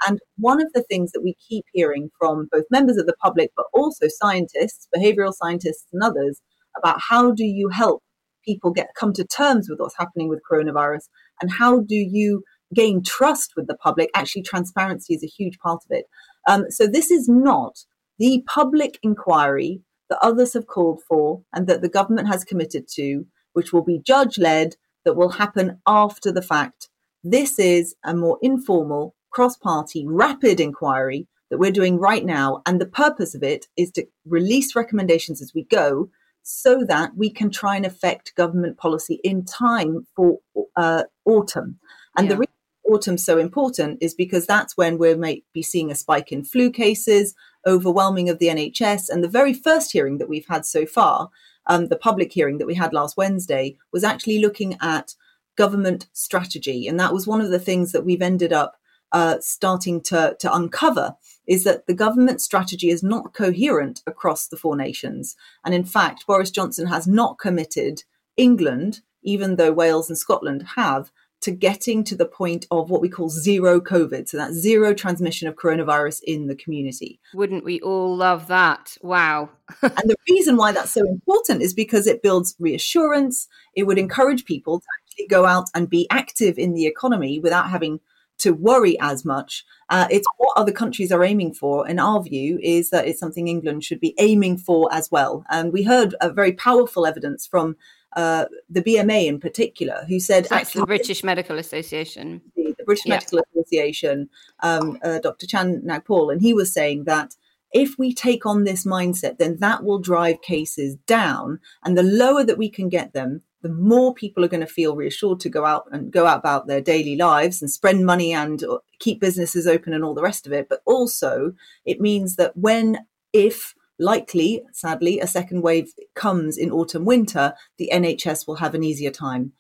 And 0.08 0.20
one 0.38 0.62
of 0.62 0.72
the 0.74 0.84
things 0.84 1.12
that 1.12 1.22
we 1.24 1.36
keep 1.48 1.66
hearing 1.74 2.10
from 2.20 2.48
both 2.52 2.66
members 2.72 2.98
of 2.98 3.06
the 3.06 3.16
public, 3.22 3.52
but 3.56 3.66
also 3.74 4.08
scientists, 4.08 4.88
behavioral 4.96 5.34
scientists, 5.34 5.88
and 5.92 6.04
others 6.04 6.42
about 6.78 7.00
how 7.10 7.32
do 7.32 7.44
you 7.44 7.70
help 7.70 8.02
people 8.46 8.72
get 8.72 8.90
come 8.98 9.14
to 9.14 9.26
terms 9.26 9.68
with 9.70 9.80
what's 9.80 9.98
happening 9.98 10.30
with 10.30 10.42
coronavirus 10.50 11.10
and 11.42 11.52
how 11.52 11.80
do 11.82 11.96
you 11.96 12.44
gain 12.74 13.04
trust 13.04 13.54
with 13.56 13.68
the 13.68 13.76
public? 13.76 14.10
Actually 14.16 14.44
transparency 14.44 15.14
is 15.14 15.24
a 15.24 15.28
huge 15.28 15.58
part 15.60 15.82
of 15.84 15.90
it. 15.90 16.06
Um, 16.48 16.66
so 16.70 16.88
this 16.88 17.12
is 17.12 17.28
not 17.28 17.80
the 18.18 18.44
public 18.48 18.98
inquiry 19.04 19.82
that 20.10 20.20
others 20.22 20.54
have 20.54 20.68
called 20.68 21.02
for 21.08 21.42
and 21.54 21.68
that 21.68 21.82
the 21.82 21.90
government 21.90 22.28
has 22.28 22.44
committed 22.44 22.88
to 22.96 23.26
which 23.54 23.74
will 23.74 23.84
be 23.84 24.00
judge 24.00 24.38
led 24.38 24.76
that 25.06 25.16
will 25.16 25.30
happen 25.30 25.82
after 25.88 26.32
the 26.32 26.42
fact. 26.42 26.90
This 27.24 27.60
is 27.60 27.96
a 28.06 28.14
more 28.16 28.38
informal 28.42 29.16
cross 29.32 29.58
party 29.58 30.06
rapid 30.08 30.60
inquiry 30.60 31.28
that 31.50 31.58
we're 31.58 31.72
doing 31.72 31.98
right 31.98 32.26
now. 32.26 32.62
And 32.66 32.80
the 32.80 32.86
purpose 32.86 33.36
of 33.36 33.44
it 33.44 33.68
is 33.78 33.92
to 33.92 34.06
release 34.26 34.76
recommendations 34.76 35.42
as 35.42 35.54
we 35.54 35.64
go 35.64 36.10
so 36.44 36.84
that 36.86 37.12
we 37.16 37.30
can 37.30 37.50
try 37.50 37.76
and 37.76 37.86
affect 37.86 38.36
government 38.36 38.78
policy 38.78 39.20
in 39.24 39.46
time 39.46 40.08
for 40.16 40.40
uh, 40.76 41.04
autumn. 41.26 41.80
And 42.18 42.28
yeah. 42.28 42.34
the 42.34 42.38
reason 42.40 42.54
autumn's 42.90 43.24
so 43.24 43.38
important 43.38 44.00
is 44.02 44.14
because 44.14 44.46
that's 44.48 44.76
when 44.76 44.98
we 44.98 45.14
may 45.16 45.44
be 45.54 45.62
seeing 45.62 45.92
a 45.92 45.96
spike 45.96 46.32
in 46.32 46.44
flu 46.44 46.72
cases, 46.72 47.36
overwhelming 47.68 48.30
of 48.30 48.40
the 48.40 48.48
NHS. 48.48 49.10
And 49.10 49.24
the 49.24 49.28
very 49.28 49.54
first 49.54 49.92
hearing 49.92 50.18
that 50.18 50.30
we've 50.30 50.48
had 50.48 50.66
so 50.66 50.86
far, 50.86 51.30
um, 51.68 51.88
the 51.88 51.98
public 51.98 52.32
hearing 52.32 52.58
that 52.58 52.68
we 52.68 52.76
had 52.76 52.94
last 52.94 53.16
Wednesday, 53.18 53.78
was 53.92 54.04
actually 54.04 54.40
looking 54.40 54.76
at 54.82 55.14
government 55.56 56.08
strategy. 56.14 56.88
And 56.88 57.00
that 57.00 57.14
was 57.14 57.28
one 57.28 57.42
of 57.42 57.52
the 57.52 57.60
things 57.60 57.92
that 57.92 58.06
we've 58.06 58.22
ended 58.22 58.54
up 58.54 58.79
uh, 59.12 59.38
starting 59.42 60.02
to, 60.02 60.36
to 60.40 60.54
uncover 60.54 61.16
is 61.48 61.64
that 61.64 61.88
the 61.88 61.94
government 61.94 62.42
strategy 62.42 62.90
is 62.90 63.02
not 63.02 63.34
coherent 63.34 64.02
across 64.06 64.48
the 64.48 64.58
four 64.58 64.76
nations. 64.76 65.36
And 65.66 65.74
in 65.74 65.84
fact, 65.84 66.28
Boris 66.28 66.52
Johnson 66.52 66.88
has 66.88 67.08
not 67.08 67.40
committed 67.40 68.04
England, 68.38 69.02
even 69.24 69.56
though 69.56 69.72
Wales 69.72 70.10
and 70.10 70.18
Scotland 70.18 70.64
have, 70.76 71.12
to 71.42 71.52
getting 71.52 72.04
to 72.04 72.16
the 72.16 72.26
point 72.26 72.68
of 72.70 72.90
what 72.90 73.02
we 73.02 73.10
call 73.10 73.30
zero 73.30 73.80
COVID. 73.80 74.28
So 74.28 74.38
that 74.38 74.52
zero 74.52 74.94
transmission 74.94 75.48
of 75.48 75.56
coronavirus 75.56 76.22
in 76.26 76.48
the 76.48 76.56
community. 76.56 77.20
Wouldn't 77.34 77.64
we 77.64 77.80
all 77.82 78.16
love 78.16 78.48
that? 78.48 78.98
Wow. 79.02 79.50
and 79.82 79.92
the 80.04 80.18
reason 80.30 80.58
why 80.58 80.72
that's 80.72 80.94
so 80.94 81.08
important 81.08 81.62
is 81.62 81.74
because 81.74 82.08
it 82.08 82.22
builds 82.22 82.56
reassurance. 82.60 83.48
It 83.74 83.84
would 83.84 83.98
encourage 83.98 84.46
people 84.46 84.80
to 84.80 84.86
actually 85.02 85.28
go 85.28 85.46
out 85.46 85.70
and 85.74 85.90
be 85.90 86.08
active 86.10 86.58
in 86.58 86.74
the 86.74 86.86
economy 86.86 87.40
without 87.40 87.70
having 87.70 88.02
to 88.40 88.52
worry 88.52 88.98
as 89.00 89.24
much. 89.24 89.66
Uh, 89.90 90.08
it's 90.10 90.28
what 90.38 90.58
other 90.58 90.72
countries 90.72 91.12
are 91.12 91.24
aiming 91.24 91.54
for. 91.54 91.88
And 91.88 92.00
our 92.00 92.22
view 92.22 92.60
is 92.62 92.90
that 92.90 93.08
it's 93.08 93.20
something 93.20 93.48
England 93.48 93.84
should 93.84 94.00
be 94.00 94.16
aiming 94.18 94.58
for 94.58 94.92
as 94.94 95.10
well. 95.12 95.46
And 95.50 95.72
we 95.72 95.84
heard 95.84 96.16
a 96.22 96.32
very 96.32 96.54
powerful 96.54 97.06
evidence 97.06 97.46
from 97.48 97.76
uh, 98.16 98.46
the 98.70 98.82
BMA 98.82 99.28
in 99.28 99.40
particular, 99.40 100.06
who 100.08 100.20
said 100.20 100.46
That's 100.46 100.74
the 100.74 100.86
British 100.86 101.24
Medical 101.24 101.60
Association. 101.60 102.42
The, 102.56 102.74
the 102.78 102.84
British 102.84 103.06
yeah. 103.06 103.16
Medical 103.16 103.42
Association, 103.54 104.30
um, 104.62 104.98
uh, 105.04 105.20
Dr. 105.20 105.46
Chaand 105.46 105.84
Nagpaul, 105.84 106.32
and 106.32 106.42
he 106.42 106.54
was 106.54 106.74
saying 106.74 107.04
that 107.04 107.36
if 107.72 108.00
we 108.00 108.14
take 108.14 108.46
on 108.46 108.64
this 108.64 108.86
mindset, 108.86 109.38
then 109.38 109.58
that 109.58 109.84
will 109.84 110.00
drive 110.00 110.42
cases 110.42 110.96
down. 111.06 111.60
And 111.84 111.98
the 111.98 112.04
lower 112.04 112.44
that 112.44 112.58
we 112.58 112.70
can 112.70 112.90
get 112.90 113.14
them, 113.14 113.44
the 113.62 113.70
more 113.70 114.14
people 114.14 114.44
are 114.44 114.50
going 114.50 114.66
to 114.66 114.68
feel 114.68 114.96
reassured 114.96 115.40
to 115.42 115.50
go 115.50 115.66
out 115.66 115.86
and 115.92 116.12
go 116.12 116.26
out 116.26 116.40
about 116.40 116.68
their 116.68 116.82
daily 116.82 117.16
lives 117.16 117.62
and 117.62 117.70
spend 117.70 118.06
money 118.06 118.34
and 118.34 118.64
uh, 118.64 118.78
keep 119.00 119.20
businesses 119.20 119.68
open 119.68 119.94
and 119.94 120.04
all 120.04 120.14
the 120.14 120.22
rest 120.22 120.48
of 120.48 120.54
it. 120.54 120.68
But 120.70 120.82
also, 120.86 121.54
it 121.86 122.00
means 122.00 122.36
that 122.38 122.56
when, 122.56 123.00
if 123.34 123.74
likely, 124.00 124.64
sadly, 124.72 125.20
a 125.20 125.28
second 125.28 125.62
wave 125.62 125.92
comes 126.16 126.58
in 126.58 126.72
autumn 126.72 127.06
winter, 127.06 127.54
the 127.78 127.90
NHS 127.94 128.48
will 128.48 128.56
have 128.56 128.74
an 128.74 128.84
easier 128.84 129.12
time. 129.12 129.54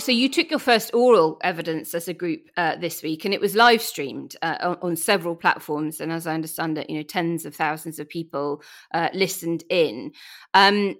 So 0.00 0.12
you 0.12 0.28
took 0.28 0.50
your 0.50 0.58
first 0.58 0.92
oral 0.94 1.38
evidence 1.42 1.94
as 1.94 2.08
a 2.08 2.14
group 2.14 2.48
uh, 2.56 2.76
this 2.76 3.02
week, 3.02 3.24
and 3.24 3.34
it 3.34 3.40
was 3.40 3.54
live 3.54 3.82
streamed 3.82 4.34
uh, 4.42 4.56
on, 4.60 4.78
on, 4.82 4.96
several 4.96 5.36
platforms. 5.36 6.00
And 6.00 6.10
as 6.10 6.26
I 6.26 6.34
understand 6.34 6.78
it, 6.78 6.88
you 6.88 6.96
know, 6.96 7.02
tens 7.02 7.44
of 7.44 7.54
thousands 7.54 7.98
of 7.98 8.08
people 8.08 8.62
uh, 8.92 9.10
listened 9.12 9.62
in. 9.68 10.12
Um, 10.54 10.96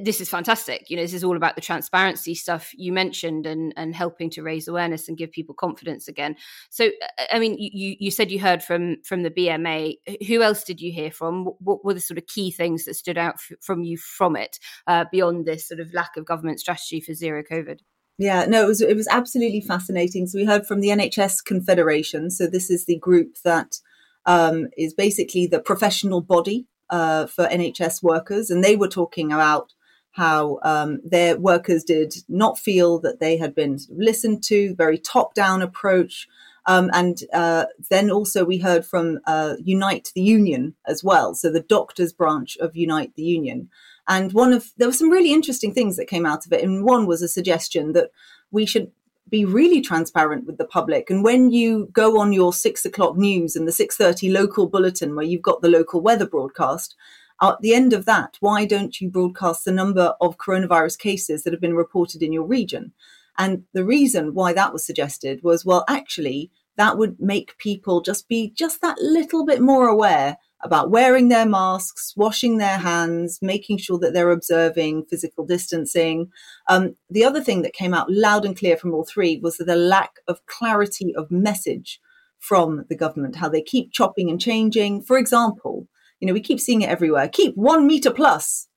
this 0.00 0.20
is 0.20 0.28
fantastic. 0.28 0.90
You 0.90 0.96
know, 0.96 1.02
this 1.02 1.14
is 1.14 1.22
all 1.22 1.36
about 1.36 1.54
the 1.54 1.60
transparency 1.60 2.34
stuff 2.34 2.72
you 2.74 2.92
mentioned 2.92 3.46
and 3.46 3.72
and 3.76 3.94
helping 3.94 4.28
to 4.30 4.42
raise 4.42 4.66
awareness 4.66 5.08
and 5.08 5.16
give 5.16 5.30
people 5.30 5.54
confidence 5.54 6.08
again. 6.08 6.36
So, 6.70 6.86
uh, 6.86 7.24
I 7.32 7.38
mean, 7.38 7.56
you 7.58 7.96
you 7.98 8.10
said 8.10 8.30
you 8.30 8.40
heard 8.40 8.62
from 8.62 8.96
from 9.04 9.22
the 9.22 9.30
BMA. 9.30 9.94
Who 10.26 10.42
else 10.42 10.64
did 10.64 10.80
you 10.80 10.92
hear 10.92 11.10
from? 11.10 11.44
What 11.60 11.84
were 11.84 11.94
the 11.94 12.00
sort 12.00 12.18
of 12.18 12.26
key 12.26 12.50
things 12.50 12.84
that 12.84 12.94
stood 12.94 13.18
out 13.18 13.34
f- 13.34 13.58
from 13.60 13.84
you 13.84 13.96
from 13.96 14.34
it 14.36 14.58
uh, 14.86 15.04
beyond 15.12 15.46
this 15.46 15.68
sort 15.68 15.80
of 15.80 15.94
lack 15.94 16.16
of 16.16 16.24
government 16.24 16.58
strategy 16.58 17.00
for 17.00 17.14
zero 17.14 17.42
COVID? 17.42 17.80
Yeah, 18.20 18.44
no, 18.44 18.64
it 18.64 18.66
was 18.66 18.82
it 18.82 18.96
was 18.96 19.08
absolutely 19.08 19.62
fascinating. 19.62 20.26
So 20.26 20.38
we 20.38 20.44
heard 20.44 20.66
from 20.66 20.80
the 20.80 20.88
NHS 20.88 21.42
Confederation. 21.42 22.30
So 22.30 22.46
this 22.46 22.68
is 22.68 22.84
the 22.84 22.98
group 22.98 23.38
that 23.44 23.80
um, 24.26 24.68
is 24.76 24.92
basically 24.92 25.46
the 25.46 25.58
professional 25.58 26.20
body 26.20 26.66
uh, 26.90 27.28
for 27.28 27.46
NHS 27.46 28.02
workers, 28.02 28.50
and 28.50 28.62
they 28.62 28.76
were 28.76 28.88
talking 28.88 29.32
about 29.32 29.72
how 30.12 30.58
um, 30.64 31.00
their 31.02 31.38
workers 31.38 31.82
did 31.82 32.12
not 32.28 32.58
feel 32.58 32.98
that 32.98 33.20
they 33.20 33.38
had 33.38 33.54
been 33.54 33.78
listened 33.88 34.42
to, 34.44 34.74
very 34.74 34.98
top 34.98 35.32
down 35.32 35.62
approach. 35.62 36.28
Um, 36.66 36.90
and 36.92 37.22
uh, 37.32 37.64
then 37.88 38.10
also 38.10 38.44
we 38.44 38.58
heard 38.58 38.84
from 38.84 39.20
uh, 39.26 39.54
Unite 39.64 40.12
the 40.14 40.20
Union 40.20 40.74
as 40.86 41.02
well, 41.02 41.34
so 41.34 41.50
the 41.50 41.62
doctors 41.62 42.12
branch 42.12 42.58
of 42.58 42.76
Unite 42.76 43.14
the 43.16 43.22
Union. 43.22 43.70
And 44.10 44.32
one 44.32 44.52
of 44.52 44.72
there 44.76 44.88
were 44.88 44.92
some 45.00 45.08
really 45.08 45.32
interesting 45.32 45.72
things 45.72 45.96
that 45.96 46.08
came 46.14 46.26
out 46.26 46.44
of 46.44 46.52
it. 46.52 46.62
And 46.62 46.84
one 46.84 47.06
was 47.06 47.22
a 47.22 47.28
suggestion 47.28 47.92
that 47.92 48.10
we 48.50 48.66
should 48.66 48.90
be 49.28 49.44
really 49.44 49.80
transparent 49.80 50.44
with 50.46 50.58
the 50.58 50.64
public. 50.64 51.08
And 51.08 51.22
when 51.22 51.50
you 51.52 51.88
go 51.92 52.18
on 52.20 52.32
your 52.32 52.52
six 52.52 52.84
o'clock 52.84 53.16
news 53.16 53.54
and 53.54 53.68
the 53.68 53.72
six 53.72 53.96
thirty 53.96 54.28
local 54.28 54.66
bulletin 54.66 55.14
where 55.14 55.24
you've 55.24 55.48
got 55.50 55.62
the 55.62 55.68
local 55.68 56.00
weather 56.00 56.26
broadcast, 56.26 56.96
at 57.40 57.60
the 57.60 57.72
end 57.72 57.92
of 57.92 58.04
that, 58.06 58.36
why 58.40 58.66
don't 58.66 59.00
you 59.00 59.08
broadcast 59.08 59.64
the 59.64 59.72
number 59.72 60.14
of 60.20 60.36
coronavirus 60.38 60.98
cases 60.98 61.44
that 61.44 61.52
have 61.52 61.60
been 61.60 61.76
reported 61.76 62.22
in 62.22 62.32
your 62.32 62.44
region? 62.44 62.92
And 63.38 63.62
the 63.72 63.84
reason 63.84 64.34
why 64.34 64.52
that 64.52 64.72
was 64.72 64.84
suggested 64.84 65.44
was, 65.44 65.64
well, 65.64 65.84
actually, 65.88 66.50
that 66.76 66.98
would 66.98 67.20
make 67.20 67.56
people 67.58 68.00
just 68.00 68.28
be 68.28 68.50
just 68.50 68.82
that 68.82 68.98
little 68.98 69.46
bit 69.46 69.60
more 69.62 69.86
aware 69.86 70.36
about 70.62 70.90
wearing 70.90 71.28
their 71.28 71.46
masks, 71.46 72.12
washing 72.16 72.58
their 72.58 72.78
hands, 72.78 73.38
making 73.40 73.78
sure 73.78 73.98
that 73.98 74.12
they're 74.12 74.30
observing 74.30 75.04
physical 75.06 75.46
distancing. 75.46 76.30
Um, 76.68 76.96
the 77.08 77.24
other 77.24 77.42
thing 77.42 77.62
that 77.62 77.72
came 77.72 77.94
out 77.94 78.10
loud 78.10 78.44
and 78.44 78.56
clear 78.56 78.76
from 78.76 78.92
all 78.92 79.04
three 79.04 79.38
was 79.42 79.56
the 79.56 79.76
lack 79.76 80.12
of 80.28 80.44
clarity 80.46 81.14
of 81.14 81.30
message 81.30 82.00
from 82.38 82.84
the 82.88 82.96
government, 82.96 83.36
how 83.36 83.48
they 83.48 83.62
keep 83.62 83.92
chopping 83.92 84.30
and 84.30 84.40
changing. 84.40 85.02
For 85.02 85.18
example, 85.18 85.86
you 86.20 86.26
know, 86.26 86.34
we 86.34 86.40
keep 86.40 86.60
seeing 86.60 86.82
it 86.82 86.88
everywhere. 86.88 87.28
Keep 87.28 87.54
one 87.56 87.86
meter 87.86 88.10
plus 88.10 88.68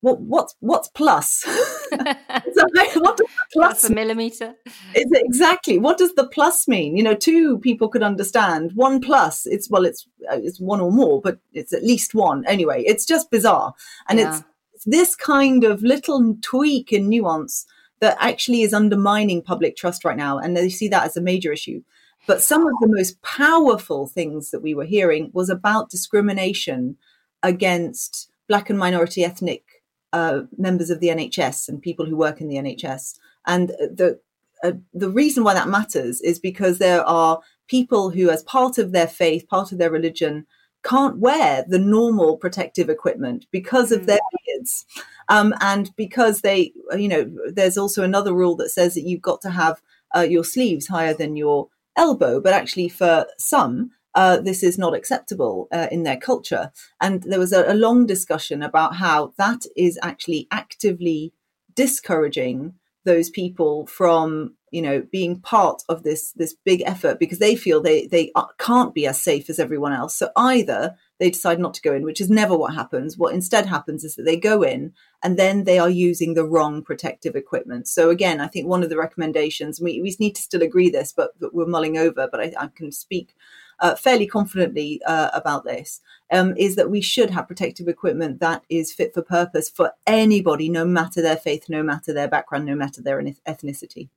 what 0.00 0.20
what's 0.20 0.54
what's 0.60 0.88
plus? 0.88 1.44
so, 2.54 3.00
what 3.00 3.16
does 3.16 3.26
plus 3.52 3.84
a 3.84 3.92
millimeter? 3.92 4.54
Is 4.94 5.10
it 5.10 5.22
exactly 5.24 5.78
what 5.78 5.98
does 5.98 6.14
the 6.14 6.26
plus 6.28 6.68
mean? 6.68 6.96
You 6.96 7.02
know, 7.02 7.14
two 7.14 7.58
people 7.58 7.88
could 7.88 8.02
understand. 8.02 8.72
One 8.74 9.00
plus, 9.00 9.46
it's 9.46 9.70
well, 9.70 9.84
it's 9.84 10.06
uh, 10.30 10.38
it's 10.42 10.60
one 10.60 10.80
or 10.80 10.92
more, 10.92 11.20
but 11.20 11.38
it's 11.52 11.72
at 11.72 11.84
least 11.84 12.14
one 12.14 12.44
anyway. 12.46 12.82
It's 12.86 13.06
just 13.06 13.30
bizarre, 13.30 13.74
and 14.08 14.18
yeah. 14.18 14.28
it's, 14.28 14.44
it's 14.74 14.84
this 14.84 15.16
kind 15.16 15.64
of 15.64 15.82
little 15.82 16.36
tweak 16.42 16.92
and 16.92 17.08
nuance 17.08 17.66
that 18.00 18.16
actually 18.20 18.62
is 18.62 18.72
undermining 18.72 19.42
public 19.42 19.76
trust 19.76 20.04
right 20.04 20.16
now, 20.16 20.38
and 20.38 20.56
they 20.56 20.68
see 20.68 20.88
that 20.88 21.04
as 21.04 21.16
a 21.16 21.22
major 21.22 21.52
issue. 21.52 21.82
But 22.26 22.42
some 22.42 22.66
of 22.66 22.74
the 22.80 22.88
most 22.88 23.20
powerful 23.22 24.06
things 24.06 24.50
that 24.50 24.60
we 24.60 24.74
were 24.74 24.84
hearing 24.84 25.30
was 25.32 25.48
about 25.48 25.90
discrimination 25.90 26.96
against 27.42 28.30
black 28.48 28.68
and 28.70 28.78
minority 28.78 29.24
ethnic 29.24 29.64
uh, 30.12 30.42
members 30.56 30.90
of 30.90 31.00
the 31.00 31.08
NHS 31.08 31.68
and 31.68 31.82
people 31.82 32.06
who 32.06 32.16
work 32.16 32.40
in 32.40 32.48
the 32.48 32.56
NHS. 32.56 33.18
And 33.46 33.68
the 33.68 34.20
uh, 34.64 34.72
the 34.92 35.10
reason 35.10 35.44
why 35.44 35.54
that 35.54 35.68
matters 35.68 36.20
is 36.20 36.38
because 36.38 36.78
there 36.78 37.04
are 37.04 37.40
people 37.68 38.10
who, 38.10 38.28
as 38.28 38.42
part 38.42 38.78
of 38.78 38.92
their 38.92 39.06
faith, 39.06 39.46
part 39.48 39.70
of 39.70 39.78
their 39.78 39.90
religion, 39.90 40.46
can't 40.84 41.18
wear 41.18 41.64
the 41.68 41.78
normal 41.78 42.36
protective 42.36 42.88
equipment 42.88 43.46
because 43.50 43.92
of 43.92 44.02
mm. 44.02 44.06
their 44.06 44.20
beards. 44.46 44.84
Um, 45.28 45.54
and 45.60 45.94
because 45.96 46.40
they, 46.40 46.72
you 46.96 47.08
know, 47.08 47.30
there's 47.52 47.76
also 47.76 48.02
another 48.02 48.32
rule 48.32 48.56
that 48.56 48.70
says 48.70 48.94
that 48.94 49.02
you've 49.02 49.22
got 49.22 49.40
to 49.42 49.50
have 49.50 49.80
uh, 50.16 50.20
your 50.20 50.44
sleeves 50.44 50.86
higher 50.86 51.14
than 51.14 51.36
your 51.36 51.68
elbow. 51.96 52.40
But 52.40 52.54
actually, 52.54 52.88
for 52.88 53.26
some, 53.38 53.90
uh, 54.18 54.40
this 54.40 54.64
is 54.64 54.76
not 54.76 54.96
acceptable 54.96 55.68
uh, 55.70 55.86
in 55.92 56.02
their 56.02 56.16
culture. 56.16 56.72
And 57.00 57.22
there 57.22 57.38
was 57.38 57.52
a, 57.52 57.72
a, 57.72 57.74
long 57.74 58.04
discussion 58.04 58.64
about 58.64 58.96
how 58.96 59.32
that 59.38 59.64
is 59.76 59.96
actually 60.02 60.48
actively 60.50 61.32
discouraging 61.76 62.74
those 63.04 63.30
people 63.30 63.86
from, 63.86 64.56
you 64.72 64.82
know, 64.82 65.06
being 65.12 65.40
part 65.40 65.84
of 65.88 66.02
this 66.02 66.32
this 66.32 66.56
big 66.64 66.82
effort 66.84 67.20
because 67.20 67.38
they 67.38 67.54
feel 67.54 67.80
they 67.80 68.08
they 68.08 68.32
can't 68.58 68.92
be 68.92 69.06
as 69.06 69.22
safe 69.22 69.48
as 69.48 69.60
everyone 69.60 69.92
else. 69.92 70.16
So 70.16 70.30
either 70.34 70.96
they 71.20 71.30
decide 71.30 71.60
not 71.60 71.74
to 71.74 71.82
go 71.82 71.94
in, 71.94 72.02
which 72.02 72.20
is 72.20 72.28
never 72.28 72.58
what 72.58 72.74
happens. 72.74 73.16
What 73.16 73.34
instead 73.34 73.66
happens 73.66 74.02
is 74.02 74.16
that 74.16 74.24
they 74.24 74.36
go 74.36 74.62
in 74.62 74.94
and 75.22 75.38
then 75.38 75.62
they 75.62 75.78
are 75.78 75.88
using 75.88 76.34
the 76.34 76.44
wrong 76.44 76.82
protective 76.82 77.36
equipment. 77.36 77.86
So 77.86 78.10
again, 78.10 78.40
I 78.40 78.48
think 78.48 78.66
one 78.66 78.82
of 78.82 78.90
the 78.90 78.98
recommendations 78.98 79.80
we, 79.80 80.02
we 80.02 80.16
need 80.18 80.34
to 80.34 80.42
still 80.42 80.62
agree 80.62 80.90
this, 80.90 81.12
but, 81.12 81.38
but 81.38 81.54
we're 81.54 81.66
mulling 81.66 81.96
over. 81.96 82.26
But 82.28 82.40
I, 82.40 82.52
I 82.58 82.66
can 82.74 82.90
speak 82.90 83.36
uh, 83.80 83.94
fairly 83.94 84.26
confidently 84.26 85.00
uh, 85.06 85.30
about 85.32 85.64
this 85.64 86.00
um, 86.30 86.54
is 86.56 86.76
that 86.76 86.90
we 86.90 87.00
should 87.00 87.30
have 87.30 87.46
protective 87.46 87.88
equipment 87.88 88.40
that 88.40 88.62
is 88.68 88.92
fit 88.92 89.14
for 89.14 89.22
purpose 89.22 89.68
for 89.68 89.92
anybody, 90.06 90.68
no 90.68 90.84
matter 90.84 91.22
their 91.22 91.36
faith, 91.36 91.68
no 91.68 91.82
matter 91.82 92.12
their 92.12 92.28
background, 92.28 92.64
no 92.64 92.74
matter 92.74 93.02
their 93.02 93.22
ethnicity. 93.22 94.08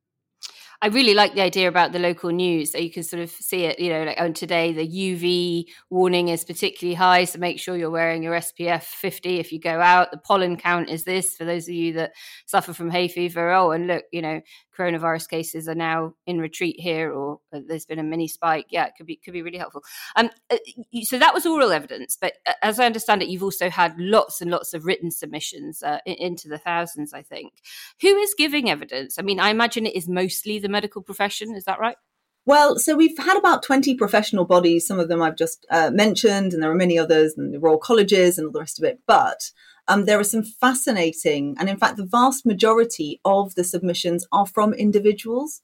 I 0.83 0.88
really 0.88 1.13
like 1.13 1.35
the 1.35 1.41
idea 1.41 1.67
about 1.67 1.91
the 1.91 2.00
local 2.00 2.31
news. 2.31 2.71
So 2.71 2.79
you 2.79 2.89
can 2.89 3.03
sort 3.03 3.21
of 3.21 3.29
see 3.29 3.65
it, 3.65 3.79
you 3.79 3.89
know, 3.89 4.03
like 4.03 4.19
on 4.19 4.33
today, 4.33 4.73
the 4.73 4.88
UV 4.88 5.65
warning 5.91 6.29
is 6.29 6.43
particularly 6.43 6.95
high. 6.95 7.25
So 7.25 7.38
make 7.38 7.59
sure 7.59 7.77
you're 7.77 7.91
wearing 7.91 8.23
your 8.23 8.33
SPF 8.33 8.83
50 8.83 9.39
if 9.39 9.51
you 9.51 9.59
go 9.59 9.79
out. 9.79 10.09
The 10.09 10.17
pollen 10.17 10.57
count 10.57 10.89
is 10.89 11.03
this 11.03 11.35
for 11.35 11.45
those 11.45 11.67
of 11.67 11.75
you 11.75 11.93
that 11.93 12.13
suffer 12.47 12.73
from 12.73 12.89
hay 12.89 13.07
fever. 13.07 13.51
Oh, 13.51 13.71
and 13.71 13.85
look, 13.85 14.05
you 14.11 14.23
know, 14.23 14.41
coronavirus 14.77 15.29
cases 15.29 15.67
are 15.67 15.75
now 15.75 16.13
in 16.25 16.39
retreat 16.39 16.79
here, 16.79 17.11
or 17.11 17.39
uh, 17.53 17.59
there's 17.67 17.85
been 17.85 18.00
a 18.00 18.03
mini 18.03 18.27
spike. 18.27 18.67
Yeah, 18.69 18.85
it 18.85 18.93
could 18.97 19.05
be 19.05 19.17
could 19.17 19.33
be 19.33 19.41
really 19.41 19.57
helpful. 19.57 19.83
Um, 20.15 20.29
uh, 20.50 20.57
so 21.03 21.19
that 21.19 21.33
was 21.33 21.45
oral 21.45 21.71
evidence, 21.71 22.17
but 22.19 22.33
uh, 22.47 22.53
as 22.61 22.79
I 22.79 22.85
understand 22.85 23.21
it, 23.21 23.29
you've 23.29 23.43
also 23.43 23.69
had 23.69 23.93
lots 24.00 24.41
and 24.41 24.50
lots 24.50 24.73
of 24.73 24.85
written 24.85 25.11
submissions 25.11 25.83
uh, 25.83 26.00
into 26.05 26.47
the 26.47 26.57
thousands. 26.57 27.13
I 27.13 27.21
think. 27.21 27.53
Who 28.01 28.15
is 28.17 28.33
giving 28.38 28.69
evidence? 28.69 29.19
I 29.19 29.21
mean, 29.21 29.39
I 29.39 29.50
imagine 29.50 29.85
it 29.85 29.95
is 29.95 30.07
mostly 30.07 30.59
the 30.59 30.69
medical 30.71 31.01
profession. 31.01 31.55
Is 31.55 31.65
that 31.65 31.79
right? 31.79 31.97
Well, 32.45 32.79
so 32.79 32.95
we've 32.95 33.17
had 33.17 33.37
about 33.37 33.61
20 33.61 33.93
professional 33.95 34.45
bodies. 34.45 34.87
Some 34.87 34.99
of 34.99 35.09
them 35.09 35.21
I've 35.21 35.37
just 35.37 35.65
uh, 35.69 35.91
mentioned, 35.93 36.53
and 36.53 36.63
there 36.63 36.71
are 36.71 36.75
many 36.75 36.97
others, 36.97 37.35
and 37.37 37.53
the 37.53 37.59
Royal 37.59 37.77
Colleges 37.77 38.37
and 38.37 38.47
all 38.47 38.51
the 38.51 38.59
rest 38.59 38.79
of 38.79 38.85
it. 38.85 38.99
But 39.05 39.51
um, 39.87 40.05
there 40.05 40.19
are 40.19 40.23
some 40.23 40.43
fascinating, 40.43 41.55
and 41.59 41.69
in 41.69 41.77
fact, 41.77 41.97
the 41.97 42.05
vast 42.05 42.45
majority 42.45 43.21
of 43.25 43.53
the 43.53 43.63
submissions 43.63 44.25
are 44.31 44.47
from 44.47 44.73
individuals. 44.73 45.61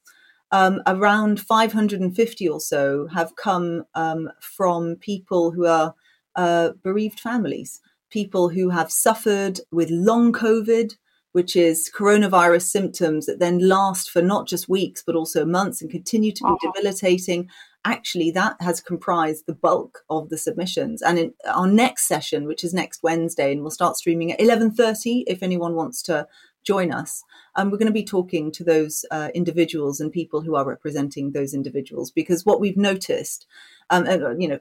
Um, 0.52 0.82
around 0.88 1.42
550 1.42 2.48
or 2.48 2.62
so 2.62 3.08
have 3.08 3.36
come 3.36 3.84
um, 3.96 4.30
from 4.40 4.96
people 4.96 5.52
who 5.52 5.66
are 5.66 5.94
uh, 6.36 6.72
bereaved 6.84 7.20
families, 7.20 7.82
people 8.10 8.50
who 8.50 8.70
have 8.70 8.92
suffered 8.92 9.60
with 9.72 9.90
long 9.90 10.32
COVID, 10.32 10.94
which 11.32 11.56
is 11.56 11.92
coronavirus 11.94 12.64
symptoms 12.64 13.26
that 13.26 13.40
then 13.40 13.60
last 13.60 14.10
for 14.10 14.22
not 14.22 14.48
just 14.48 14.70
weeks, 14.70 15.04
but 15.06 15.16
also 15.16 15.46
months 15.46 15.82
and 15.82 15.92
continue 15.92 16.32
to 16.32 16.44
be 16.44 16.50
uh-huh. 16.50 16.72
debilitating. 16.74 17.50
Actually, 17.86 18.32
that 18.32 18.56
has 18.60 18.82
comprised 18.82 19.46
the 19.46 19.54
bulk 19.54 20.00
of 20.10 20.30
the 20.30 20.38
submissions. 20.38 21.02
And 21.02 21.20
in 21.20 21.34
our 21.48 21.68
next 21.68 22.08
session, 22.08 22.46
which 22.46 22.64
is 22.64 22.74
next 22.74 23.04
Wednesday, 23.04 23.52
and 23.52 23.62
we'll 23.62 23.72
start 23.72 23.96
streaming 23.96 24.32
at 24.32 24.40
11.30 24.40 25.24
if 25.28 25.44
anyone 25.44 25.76
wants 25.76 26.02
to 26.04 26.28
join 26.68 26.92
us. 26.92 27.24
And 27.56 27.72
we're 27.72 27.78
going 27.78 27.88
to 27.88 27.94
be 27.94 28.04
talking 28.04 28.52
to 28.52 28.64
those 28.64 29.06
uh, 29.10 29.30
individuals 29.34 30.02
and 30.02 30.12
people 30.12 30.42
who 30.42 30.56
are 30.58 30.68
representing 30.68 31.32
those 31.32 31.54
individuals 31.54 32.12
because 32.12 32.46
what 32.46 32.60
we've 32.60 32.76
noticed, 32.76 33.48
um, 33.90 34.06
and, 34.06 34.22
uh, 34.22 34.36
you 34.38 34.50
know, 34.50 34.60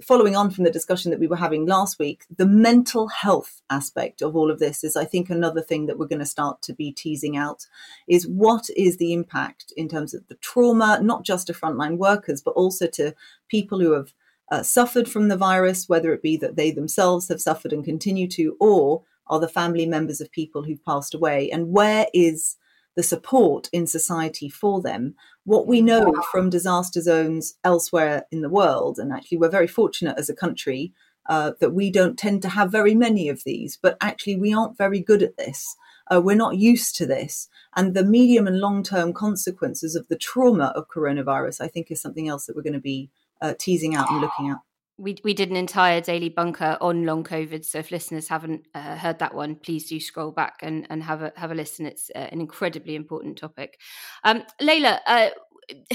following 0.00 0.36
on 0.36 0.52
from 0.52 0.62
the 0.62 0.70
discussion 0.70 1.10
that 1.10 1.18
we 1.18 1.26
were 1.26 1.34
having 1.34 1.66
last 1.66 1.98
week, 1.98 2.24
the 2.34 2.46
mental 2.46 3.08
health 3.08 3.62
aspect 3.68 4.22
of 4.22 4.36
all 4.36 4.48
of 4.48 4.60
this 4.60 4.84
is, 4.84 4.94
I 4.94 5.04
think, 5.04 5.28
another 5.28 5.60
thing 5.60 5.86
that 5.86 5.98
we're 5.98 6.06
going 6.06 6.20
to 6.20 6.36
start 6.36 6.62
to 6.62 6.72
be 6.72 6.92
teasing 6.92 7.36
out 7.36 7.66
is 8.06 8.28
what 8.28 8.70
is 8.76 8.98
the 8.98 9.12
impact 9.12 9.72
in 9.76 9.88
terms 9.88 10.14
of 10.14 10.28
the 10.28 10.36
trauma, 10.36 11.00
not 11.02 11.24
just 11.24 11.48
to 11.48 11.52
frontline 11.52 11.98
workers, 11.98 12.40
but 12.40 12.52
also 12.52 12.86
to 12.86 13.12
people 13.48 13.80
who 13.80 13.92
have 13.92 14.14
uh, 14.52 14.62
suffered 14.62 15.08
from 15.08 15.26
the 15.28 15.36
virus, 15.36 15.88
whether 15.88 16.12
it 16.12 16.22
be 16.22 16.36
that 16.36 16.54
they 16.54 16.70
themselves 16.70 17.28
have 17.28 17.40
suffered 17.40 17.72
and 17.72 17.84
continue 17.84 18.28
to, 18.28 18.56
or 18.60 19.02
are 19.30 19.40
the 19.40 19.48
family 19.48 19.86
members 19.86 20.20
of 20.20 20.30
people 20.32 20.64
who've 20.64 20.84
passed 20.84 21.14
away? 21.14 21.50
And 21.50 21.70
where 21.70 22.06
is 22.12 22.56
the 22.96 23.02
support 23.02 23.70
in 23.72 23.86
society 23.86 24.50
for 24.50 24.82
them? 24.82 25.14
What 25.44 25.66
we 25.66 25.80
know 25.80 26.12
from 26.30 26.50
disaster 26.50 27.00
zones 27.00 27.54
elsewhere 27.64 28.26
in 28.30 28.42
the 28.42 28.50
world, 28.50 28.98
and 28.98 29.12
actually 29.12 29.38
we're 29.38 29.48
very 29.48 29.68
fortunate 29.68 30.18
as 30.18 30.28
a 30.28 30.34
country 30.34 30.92
uh, 31.28 31.52
that 31.60 31.72
we 31.72 31.90
don't 31.90 32.18
tend 32.18 32.42
to 32.42 32.48
have 32.48 32.72
very 32.72 32.94
many 32.94 33.28
of 33.28 33.44
these, 33.44 33.78
but 33.80 33.96
actually 34.00 34.36
we 34.36 34.52
aren't 34.52 34.76
very 34.76 35.00
good 35.00 35.22
at 35.22 35.36
this. 35.36 35.76
Uh, 36.12 36.20
we're 36.20 36.34
not 36.34 36.58
used 36.58 36.96
to 36.96 37.06
this. 37.06 37.48
And 37.76 37.94
the 37.94 38.04
medium 38.04 38.48
and 38.48 38.58
long 38.58 38.82
term 38.82 39.12
consequences 39.12 39.94
of 39.94 40.08
the 40.08 40.18
trauma 40.18 40.72
of 40.74 40.88
coronavirus, 40.88 41.60
I 41.60 41.68
think, 41.68 41.90
is 41.90 42.00
something 42.00 42.26
else 42.28 42.46
that 42.46 42.56
we're 42.56 42.62
going 42.62 42.72
to 42.72 42.80
be 42.80 43.10
uh, 43.40 43.54
teasing 43.58 43.94
out 43.94 44.10
and 44.10 44.20
looking 44.20 44.50
at 44.50 44.58
we 45.00 45.16
we 45.24 45.34
did 45.34 45.50
an 45.50 45.56
entire 45.56 46.00
daily 46.00 46.28
bunker 46.28 46.76
on 46.80 47.06
long 47.06 47.24
COVID. 47.24 47.64
So 47.64 47.78
if 47.78 47.90
listeners 47.90 48.28
haven't 48.28 48.66
uh, 48.74 48.96
heard 48.96 49.18
that 49.18 49.34
one, 49.34 49.56
please 49.56 49.88
do 49.88 49.98
scroll 49.98 50.30
back 50.30 50.58
and, 50.62 50.86
and 50.90 51.02
have 51.02 51.22
a 51.22 51.32
have 51.36 51.50
a 51.50 51.54
listen. 51.54 51.86
It's 51.86 52.10
uh, 52.14 52.28
an 52.30 52.40
incredibly 52.40 52.94
important 52.94 53.38
topic. 53.38 53.80
Um, 54.24 54.42
Layla, 54.60 55.00
uh, 55.06 55.30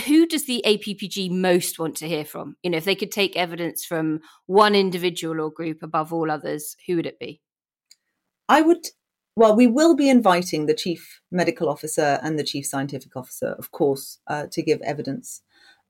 who 0.06 0.26
does 0.26 0.46
the 0.46 0.64
APPG 0.66 1.30
most 1.32 1.78
want 1.78 1.96
to 1.98 2.08
hear 2.08 2.26
from? 2.26 2.56
You 2.64 2.72
know, 2.72 2.78
if 2.78 2.86
they 2.86 2.96
could 2.96 3.12
take 3.12 3.38
evidence 3.38 3.86
from 3.86 4.22
one 4.48 4.74
individual 4.74 5.40
or 5.40 5.52
group 5.52 5.84
above 5.84 6.12
all 6.12 6.32
others, 6.32 6.76
who 6.88 6.96
would 6.96 7.06
it 7.06 7.20
be? 7.20 7.42
I 8.50 8.62
would. 8.62 8.88
Well, 9.38 9.56
we 9.56 9.68
will 9.68 9.96
be 9.96 10.10
inviting 10.10 10.66
the 10.66 10.74
chief 10.74 11.22
medical 11.30 11.70
officer 11.70 12.20
and 12.24 12.40
the 12.40 12.44
chief 12.44 12.66
scientific 12.66 13.16
officer, 13.16 13.50
of 13.60 13.72
course, 13.72 14.20
uh, 14.28 14.48
to 14.52 14.64
give 14.64 14.82
evidence, 14.82 15.42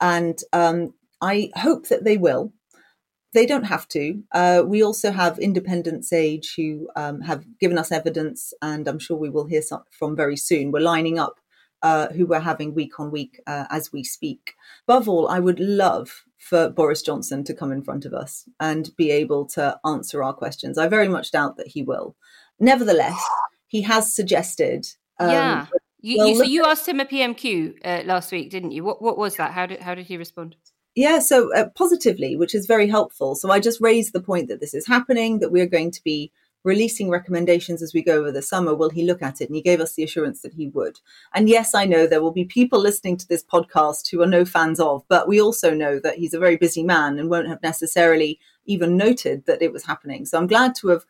and 0.02 0.38
um, 0.52 0.96
I 1.22 1.52
hope 1.56 1.88
that 1.88 2.04
they 2.04 2.18
will 2.18 2.54
they 3.36 3.46
don't 3.46 3.66
have 3.66 3.88
to. 3.90 4.24
Uh, 4.32 4.64
we 4.66 4.82
also 4.82 5.12
have 5.12 5.38
Independent 5.38 6.06
Sage 6.06 6.56
who 6.56 6.88
um, 6.96 7.22
have 7.22 7.46
given 7.60 7.78
us 7.78 7.92
evidence, 7.92 8.54
and 8.62 8.88
I'm 8.88 8.98
sure 8.98 9.18
we 9.18 9.30
will 9.30 9.46
hear 9.46 9.62
some 9.62 9.84
from 9.92 10.16
very 10.16 10.38
soon. 10.38 10.72
We're 10.72 10.80
lining 10.80 11.20
up 11.20 11.40
uh, 11.84 12.08
who 12.14 12.26
we're 12.26 12.40
having 12.40 12.74
week 12.74 12.98
on 12.98 13.12
week 13.12 13.42
uh, 13.46 13.66
as 13.70 13.92
we 13.92 14.04
speak. 14.04 14.54
Above 14.88 15.10
all, 15.10 15.28
I 15.28 15.40
would 15.40 15.60
love 15.60 16.24
for 16.40 16.70
Boris 16.70 17.02
Johnson 17.02 17.44
to 17.44 17.54
come 17.54 17.74
in 17.74 17.84
front 17.84 18.06
of 18.06 18.14
us 18.14 18.48
and 18.60 18.96
be 18.96 19.12
able 19.12 19.46
to 19.48 19.78
answer 19.86 20.24
our 20.24 20.34
questions. 20.34 20.78
I 20.78 20.88
very 20.88 21.10
much 21.10 21.32
doubt 21.32 21.58
that 21.58 21.68
he 21.68 21.84
will. 21.84 22.16
Nevertheless, 22.60 23.22
he 23.68 23.82
has 23.82 24.16
suggested. 24.16 24.88
Um, 25.20 25.30
yeah. 25.30 25.66
You, 26.00 26.18
well, 26.20 26.28
you, 26.30 26.36
so 26.36 26.44
you 26.44 26.66
asked 26.66 26.88
him 26.88 27.02
a 27.02 27.06
PMQ 27.06 27.74
uh, 27.84 28.04
last 28.06 28.32
week, 28.32 28.50
didn't 28.50 28.72
you? 28.72 28.84
What 28.86 29.02
what 29.02 29.18
was 29.18 29.36
that? 29.36 29.52
How 29.52 29.66
did 29.66 29.82
how 29.82 29.94
did 29.94 30.06
he 30.06 30.18
respond? 30.18 30.56
Yeah, 30.96 31.20
so 31.20 31.54
uh, 31.54 31.70
positively, 31.76 32.38
which 32.38 32.56
is 32.56 32.68
very 32.68 32.88
helpful. 32.88 33.36
So 33.36 33.52
I 33.52 33.60
just 33.60 33.82
raised 33.82 34.14
the 34.14 34.22
point 34.22 34.48
that 34.48 34.62
this 34.62 34.74
is 34.74 34.88
happening, 34.88 35.40
that 35.40 35.52
we're 35.52 35.68
going 35.68 35.92
to 35.92 36.04
be 36.04 36.32
releasing 36.64 37.10
recommendations 37.10 37.84
as 37.84 37.94
we 37.94 38.02
go 38.02 38.18
over 38.18 38.32
the 38.32 38.42
summer. 38.42 38.74
Will 38.74 38.90
he 38.90 39.04
look 39.04 39.22
at 39.22 39.42
it? 39.42 39.50
And 39.50 39.56
he 39.56 39.62
gave 39.62 39.82
us 39.82 39.94
the 39.94 40.04
assurance 40.04 40.42
that 40.42 40.54
he 40.54 40.70
would. 40.70 41.00
And 41.34 41.50
yes, 41.50 41.76
I 41.76 41.86
know 41.86 42.08
there 42.08 42.22
will 42.22 42.32
be 42.32 42.46
people 42.46 42.80
listening 42.80 43.18
to 43.18 43.28
this 43.28 43.44
podcast 43.44 44.10
who 44.10 44.22
are 44.22 44.28
no 44.28 44.46
fans 44.46 44.80
of, 44.80 45.04
but 45.10 45.28
we 45.28 45.40
also 45.40 45.74
know 45.74 46.00
that 46.00 46.18
he's 46.18 46.34
a 46.34 46.40
very 46.40 46.56
busy 46.56 46.82
man 46.82 47.20
and 47.20 47.30
won't 47.30 47.50
have 47.50 47.62
necessarily 47.62 48.40
even 48.66 48.98
noted 48.98 49.46
that 49.46 49.62
it 49.62 49.74
was 49.74 49.86
happening. 49.86 50.26
So 50.26 50.38
I'm 50.38 50.48
glad 50.48 50.76
to 50.76 50.88
have 50.88 51.06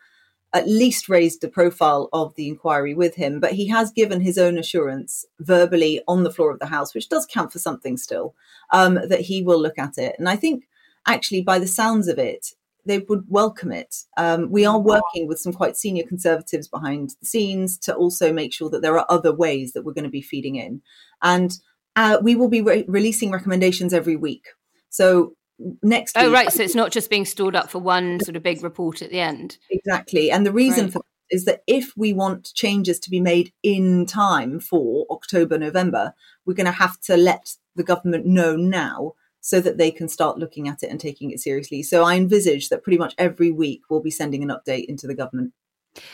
at 0.54 0.68
least 0.68 1.10
raised 1.10 1.42
the 1.42 1.50
profile 1.50 2.08
of 2.14 2.34
the 2.36 2.48
inquiry 2.48 2.94
with 2.94 3.16
him, 3.16 3.40
but 3.40 3.54
he 3.54 3.68
has 3.68 3.92
given 3.92 4.22
his 4.22 4.38
own 4.38 4.58
assurance 4.58 5.26
verbally 5.40 6.02
on 6.08 6.24
the 6.24 6.32
floor 6.32 6.52
of 6.52 6.60
the 6.60 6.66
House, 6.68 6.96
which 6.96 7.10
does 7.10 7.28
count 7.30 7.52
for 7.52 7.60
something 7.60 7.98
still, 7.98 8.36
um, 8.72 8.96
that 8.96 9.22
he 9.22 9.44
will 9.44 9.62
look 9.62 9.78
at 9.78 9.98
it. 9.98 10.16
And 10.18 10.30
I 10.30 10.38
think 10.38 10.64
actually, 11.06 11.42
by 11.42 11.60
the 11.60 11.68
sounds 11.68 12.08
of 12.08 12.18
it, 12.18 12.48
they 12.86 13.00
would 13.00 13.26
welcome 13.28 13.72
it. 13.72 13.96
Um, 14.16 14.52
we 14.52 14.66
are 14.66 14.80
working 14.80 15.28
with 15.28 15.40
some 15.40 15.54
quite 15.54 15.76
senior 15.76 16.04
conservatives 16.04 16.68
behind 16.68 17.16
the 17.20 17.26
scenes 17.26 17.78
to 17.80 17.96
also 17.96 18.32
make 18.32 18.54
sure 18.54 18.70
that 18.70 18.82
there 18.82 18.98
are 18.98 19.06
other 19.10 19.34
ways 19.34 19.74
that 19.74 19.84
we're 19.84 19.94
going 19.94 20.04
to 20.04 20.10
be 20.10 20.22
feeding 20.22 20.56
in. 20.56 20.82
And 21.22 21.52
uh, 21.96 22.20
we 22.22 22.36
will 22.36 22.50
be 22.50 22.62
re- 22.62 22.86
releasing 22.88 23.32
recommendations 23.32 23.94
every 23.94 24.16
week. 24.16 24.46
So 24.90 25.34
next 25.82 26.18
oh 26.18 26.32
right 26.32 26.52
so 26.52 26.62
it's 26.62 26.76
not 26.76 26.92
just 26.92 27.10
being 27.10 27.26
stored 27.26 27.56
up 27.56 27.70
for 27.70 27.80
one 27.80 28.20
sort 28.20 28.36
of 28.36 28.44
big 28.44 28.64
report 28.64 29.02
at 29.02 29.10
the 29.10 29.20
end. 29.20 29.58
Exactly 29.70 30.32
and 30.32 30.46
the 30.46 30.52
reason 30.52 30.86
right. 30.86 30.94
for 30.94 31.02
is 31.32 31.46
that 31.46 31.62
if 31.66 31.92
we 31.98 32.14
want 32.14 32.54
changes 32.54 33.00
to 33.00 33.10
be 33.10 33.20
made 33.20 33.52
in 33.64 34.06
time 34.06 34.60
for 34.60 35.06
october 35.10 35.58
november 35.58 36.14
we're 36.46 36.54
going 36.54 36.66
to 36.66 36.72
have 36.72 37.00
to 37.02 37.16
let 37.16 37.56
the 37.76 37.84
government 37.84 38.26
know 38.26 38.56
now 38.56 39.14
so 39.46 39.62
that 39.62 39.78
they 39.78 39.92
can 39.92 40.08
start 40.08 40.40
looking 40.40 40.68
at 40.68 40.82
it 40.82 40.90
and 40.90 41.00
taking 41.00 41.30
it 41.30 41.40
seriously. 41.40 41.84
So 41.84 42.04
i 42.04 42.16
envisage 42.16 42.70
that 42.70 42.84
pretty 42.84 42.98
much 42.98 43.14
every 43.18 43.52
week 43.52 43.82
we'll 43.90 44.02
be 44.02 44.12
sending 44.12 44.44
an 44.44 44.50
update 44.50 44.86
into 44.86 45.08
the 45.08 45.16
government 45.16 45.54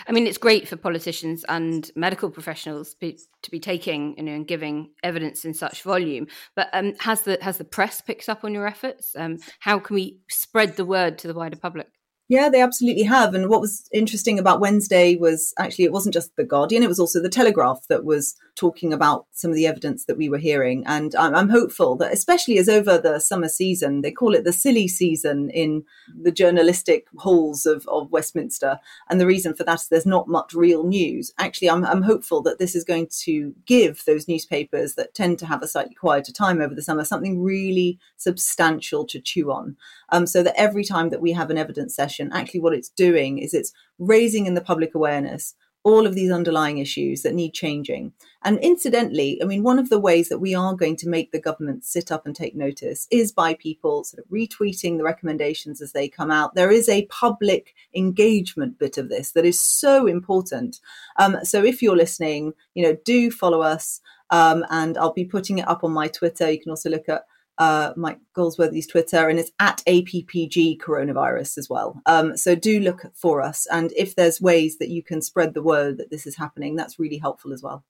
I 0.08 0.12
mean, 0.12 0.28
it's 0.28 0.38
great 0.38 0.68
for 0.68 0.76
politicians 0.76 1.44
and 1.50 1.90
medical 1.96 2.30
professionals 2.30 2.94
be, 2.96 3.20
to 3.42 3.52
be 3.52 3.60
taking 3.60 4.16
you 4.18 4.24
know, 4.24 4.34
and 4.34 4.48
giving 4.48 4.92
evidence 5.04 5.46
in 5.46 5.54
such 5.54 5.84
volume. 5.84 6.28
But 6.56 6.70
um, 6.74 6.94
has 7.00 7.24
the 7.24 7.38
has 7.42 7.58
the 7.58 7.64
press 7.64 8.02
picked 8.02 8.30
up 8.30 8.44
on 8.44 8.54
your 8.54 8.68
efforts? 8.68 9.16
Um, 9.16 9.38
how 9.60 9.80
can 9.80 9.96
we 9.96 10.20
spread 10.30 10.76
the 10.76 10.86
word 10.86 11.18
to 11.20 11.28
the 11.28 11.34
wider 11.34 11.58
public? 11.58 11.88
Yeah, 12.32 12.48
they 12.48 12.62
absolutely 12.62 13.04
have. 13.04 13.34
And 13.34 13.50
what 13.50 13.60
was 13.60 13.90
interesting 13.92 14.40
about 14.40 14.62
Wednesday 14.62 15.18
was 15.18 15.54
actually 15.60 15.84
it 15.84 15.92
wasn't 15.92 16.14
just 16.14 16.34
the 16.38 16.46
Guardian; 16.46 16.82
it 16.82 16.88
was 16.88 16.98
also 16.98 17.22
the 17.22 17.28
Telegraph 17.28 17.86
that 17.90 18.06
was 18.06 18.38
talking 18.56 18.94
about 18.94 19.26
some 19.32 19.52
of 19.52 19.56
the 19.56 19.68
evidence 19.68 20.06
that 20.06 20.18
we 20.18 20.30
were 20.30 20.38
hearing. 20.38 20.84
And 20.86 21.16
I'm, 21.16 21.34
I'm, 21.34 21.50
hopeful 21.50 21.96
that, 21.98 22.14
especially 22.14 22.58
as 22.58 22.70
over 22.70 22.98
the 22.98 23.20
summer 23.20 23.48
season, 23.48 24.02
they 24.02 24.12
call 24.12 24.36
it 24.36 24.44
the 24.44 24.54
silly 24.54 24.88
season 24.88 25.50
in 25.50 25.84
the 26.22 26.32
journalistic 26.32 27.08
halls 27.18 27.66
of, 27.66 27.88
of 27.88 28.12
Westminster. 28.12 28.80
And 29.10 29.20
the 29.20 29.26
reason 29.26 29.54
for 29.54 29.64
that 29.64 29.82
is 29.82 29.88
there's 29.88 30.06
not 30.06 30.28
much 30.28 30.54
real 30.54 30.84
news. 30.84 31.34
Actually, 31.38 31.70
I'm, 31.70 31.86
I'm 31.86 32.04
hopeful 32.04 32.42
that 32.44 32.60
this 32.60 32.76
is 32.76 32.84
going 32.84 33.08
to 33.24 33.54
give 33.66 34.04
those 34.06 34.28
newspapers 34.28 34.96
that 34.96 35.14
tend 35.14 35.40
to 35.40 35.46
have 35.46 35.64
a 35.64 35.68
slightly 35.68 35.96
quieter 35.96 36.32
time 36.32 36.62
over 36.62 36.76
the 36.76 36.82
summer 36.82 37.04
something 37.04 37.42
really 37.42 38.00
substantial 38.18 39.06
to 39.06 39.20
chew 39.20 39.52
on. 39.52 39.76
Um, 40.10 40.28
so 40.28 40.44
that 40.44 40.60
every 40.60 40.84
time 40.84 41.10
that 41.10 41.22
we 41.22 41.32
have 41.32 41.50
an 41.50 41.58
evidence 41.58 41.96
session, 41.96 42.21
actually 42.32 42.60
what 42.60 42.74
it's 42.74 42.90
doing 42.90 43.38
is 43.38 43.54
it's 43.54 43.74
raising 44.00 44.46
in 44.46 44.54
the 44.54 44.62
public 44.62 44.94
awareness 44.96 45.56
all 45.84 46.06
of 46.06 46.14
these 46.14 46.32
underlying 46.32 46.78
issues 46.78 47.24
that 47.24 47.34
need 47.34 47.54
changing. 47.54 48.14
And 48.44 48.60
incidentally, 48.60 49.40
I 49.42 49.46
mean, 49.46 49.64
one 49.64 49.80
of 49.80 49.90
the 49.90 50.00
ways 50.00 50.30
that 50.30 50.40
we 50.40 50.54
are 50.54 50.76
going 50.76 50.96
to 50.98 51.10
make 51.10 51.32
the 51.32 51.42
government 51.42 51.84
sit 51.84 52.12
up 52.12 52.26
and 52.26 52.36
take 52.36 52.56
notice 52.56 53.08
is 53.10 53.32
by 53.32 53.56
people 53.56 54.04
sort 54.04 54.24
of 54.24 54.30
retweeting 54.30 54.98
the 54.98 55.04
recommendations 55.04 55.82
as 55.82 55.92
they 55.92 56.08
come 56.08 56.30
out. 56.30 56.54
There 56.54 56.72
is 56.72 56.88
a 56.88 57.06
public 57.08 57.74
engagement 57.96 58.78
bit 58.78 58.98
of 58.98 59.10
this 59.10 59.32
that 59.32 59.46
is 59.46 59.60
so 59.60 60.06
important. 60.06 60.80
Um, 61.18 61.38
so 61.44 61.64
if 61.64 61.82
you're 61.82 61.98
listening, 61.98 62.54
you 62.76 62.84
know, 62.84 62.98
do 63.04 63.32
follow 63.32 63.62
us. 63.62 64.02
Um, 64.30 64.66
and 64.70 64.98
I'll 64.98 65.14
be 65.14 65.26
putting 65.26 65.60
it 65.60 65.68
up 65.68 65.84
on 65.84 65.92
my 65.92 66.08
Twitter. 66.08 66.50
You 66.50 66.62
can 66.62 66.70
also 66.70 66.90
look 66.90 67.10
at 67.10 67.26
uh, 67.62 67.94
Mike 67.96 68.18
Goldsworthy's 68.34 68.88
Twitter, 68.88 69.30
and 69.30 69.38
it's 69.38 69.52
at 69.60 69.84
APPG 69.88 70.80
coronavirus 70.80 71.60
as 71.60 71.70
well. 71.70 72.02
Um, 72.08 72.36
so 72.36 72.56
do 72.56 72.80
look 72.80 73.04
for 73.14 73.40
us. 73.40 73.68
And 73.72 73.94
if 73.96 74.16
there's 74.16 74.42
ways 74.42 74.80
that 74.80 74.90
you 74.90 75.04
can 75.04 75.22
spread 75.22 75.54
the 75.54 75.62
word 75.62 76.00
that 76.00 76.10
this 76.10 76.26
is 76.26 76.36
happening, 76.36 76.76
that's 76.76 76.98
really 76.98 77.20
helpful 77.20 77.54
as 77.54 77.62
well. 77.62 77.86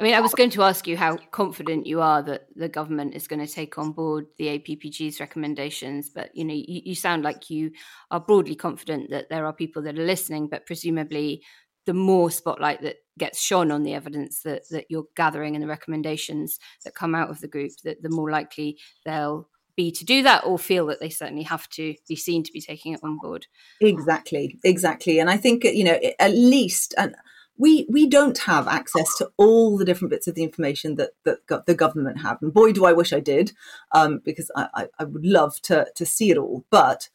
I 0.00 0.02
mean, 0.02 0.14
I 0.14 0.20
was 0.20 0.34
going 0.34 0.50
to 0.50 0.64
ask 0.64 0.88
you 0.88 0.96
how 0.96 1.16
confident 1.30 1.86
you 1.86 2.00
are 2.00 2.22
that 2.24 2.46
the 2.56 2.68
government 2.68 3.14
is 3.14 3.28
going 3.28 3.46
to 3.46 3.52
take 3.52 3.78
on 3.78 3.92
board 3.92 4.26
the 4.36 4.58
APPG's 4.58 5.20
recommendations, 5.20 6.10
but 6.10 6.30
you 6.34 6.44
know, 6.44 6.54
you, 6.54 6.82
you 6.84 6.94
sound 6.96 7.22
like 7.22 7.50
you 7.50 7.70
are 8.10 8.20
broadly 8.20 8.56
confident 8.56 9.10
that 9.10 9.28
there 9.30 9.46
are 9.46 9.52
people 9.52 9.82
that 9.82 9.96
are 9.96 10.04
listening, 10.04 10.48
but 10.48 10.66
presumably 10.66 11.44
the 11.86 11.94
more 11.94 12.32
spotlight 12.32 12.82
that 12.82 12.96
gets 13.18 13.40
shone 13.40 13.70
on 13.70 13.82
the 13.82 13.94
evidence 13.94 14.42
that, 14.42 14.68
that 14.70 14.86
you're 14.88 15.06
gathering 15.16 15.54
and 15.54 15.62
the 15.62 15.68
recommendations 15.68 16.58
that 16.84 16.94
come 16.94 17.14
out 17.14 17.30
of 17.30 17.40
the 17.40 17.48
group, 17.48 17.72
that 17.84 18.02
the 18.02 18.10
more 18.10 18.30
likely 18.30 18.78
they'll 19.04 19.48
be 19.76 19.90
to 19.90 20.04
do 20.04 20.22
that 20.22 20.44
or 20.44 20.58
feel 20.58 20.86
that 20.86 21.00
they 21.00 21.10
certainly 21.10 21.42
have 21.42 21.68
to 21.68 21.94
be 22.08 22.16
seen 22.16 22.42
to 22.44 22.52
be 22.52 22.60
taking 22.60 22.92
it 22.92 23.00
on 23.02 23.18
board. 23.18 23.46
Exactly, 23.80 24.58
exactly. 24.64 25.18
And 25.18 25.28
I 25.28 25.36
think, 25.36 25.64
you 25.64 25.84
know, 25.84 25.98
at 26.18 26.32
least, 26.32 26.94
and 26.96 27.14
we 27.56 27.86
we 27.88 28.08
don't 28.08 28.38
have 28.38 28.66
access 28.66 29.16
to 29.18 29.30
all 29.36 29.78
the 29.78 29.84
different 29.84 30.10
bits 30.10 30.26
of 30.26 30.34
the 30.34 30.42
information 30.42 30.96
that 30.96 31.10
that 31.24 31.66
the 31.66 31.74
government 31.74 32.20
have, 32.20 32.38
and 32.42 32.52
boy, 32.52 32.72
do 32.72 32.84
I 32.84 32.92
wish 32.92 33.12
I 33.12 33.20
did, 33.20 33.52
um, 33.92 34.20
because 34.24 34.50
I, 34.56 34.68
I, 34.74 34.86
I 34.98 35.04
would 35.04 35.24
love 35.24 35.60
to 35.62 35.86
to 35.94 36.06
see 36.06 36.30
it 36.30 36.36
all. 36.36 36.64
But 36.70 37.08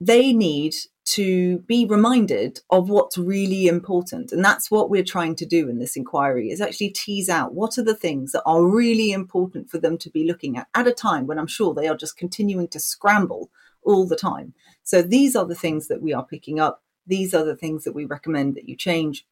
they 0.00 0.32
need 0.32 0.74
to 1.06 1.58
be 1.60 1.84
reminded 1.84 2.60
of 2.70 2.88
what's 2.88 3.18
really 3.18 3.66
important. 3.66 4.32
And 4.32 4.42
that's 4.42 4.70
what 4.70 4.88
we're 4.88 5.04
trying 5.04 5.36
to 5.36 5.46
do 5.46 5.68
in 5.68 5.78
this 5.78 5.96
inquiry 5.96 6.48
is 6.50 6.60
actually 6.60 6.90
tease 6.90 7.28
out 7.28 7.54
what 7.54 7.76
are 7.76 7.84
the 7.84 7.94
things 7.94 8.32
that 8.32 8.42
are 8.46 8.64
really 8.64 9.12
important 9.12 9.68
for 9.68 9.78
them 9.78 9.98
to 9.98 10.10
be 10.10 10.24
looking 10.26 10.56
at 10.56 10.66
at 10.74 10.86
a 10.86 10.92
time 10.92 11.26
when 11.26 11.38
i'm 11.38 11.46
sure 11.46 11.74
they 11.74 11.88
are 11.88 11.96
just 11.96 12.16
continuing 12.16 12.68
to 12.68 12.80
scramble 12.80 13.50
all 13.84 14.06
the 14.06 14.16
time. 14.16 14.54
So 14.82 15.02
these 15.02 15.36
are 15.36 15.44
the 15.44 15.54
things 15.54 15.88
that 15.88 16.02
we 16.02 16.12
are 16.12 16.26
picking 16.26 16.58
up. 16.58 16.82
These 17.06 17.34
are 17.34 17.44
the 17.44 17.56
things 17.56 17.84
that 17.84 17.94
we 17.94 18.04
recommend 18.04 18.54
that 18.54 18.68
you 18.68 18.76
change. 18.76 19.26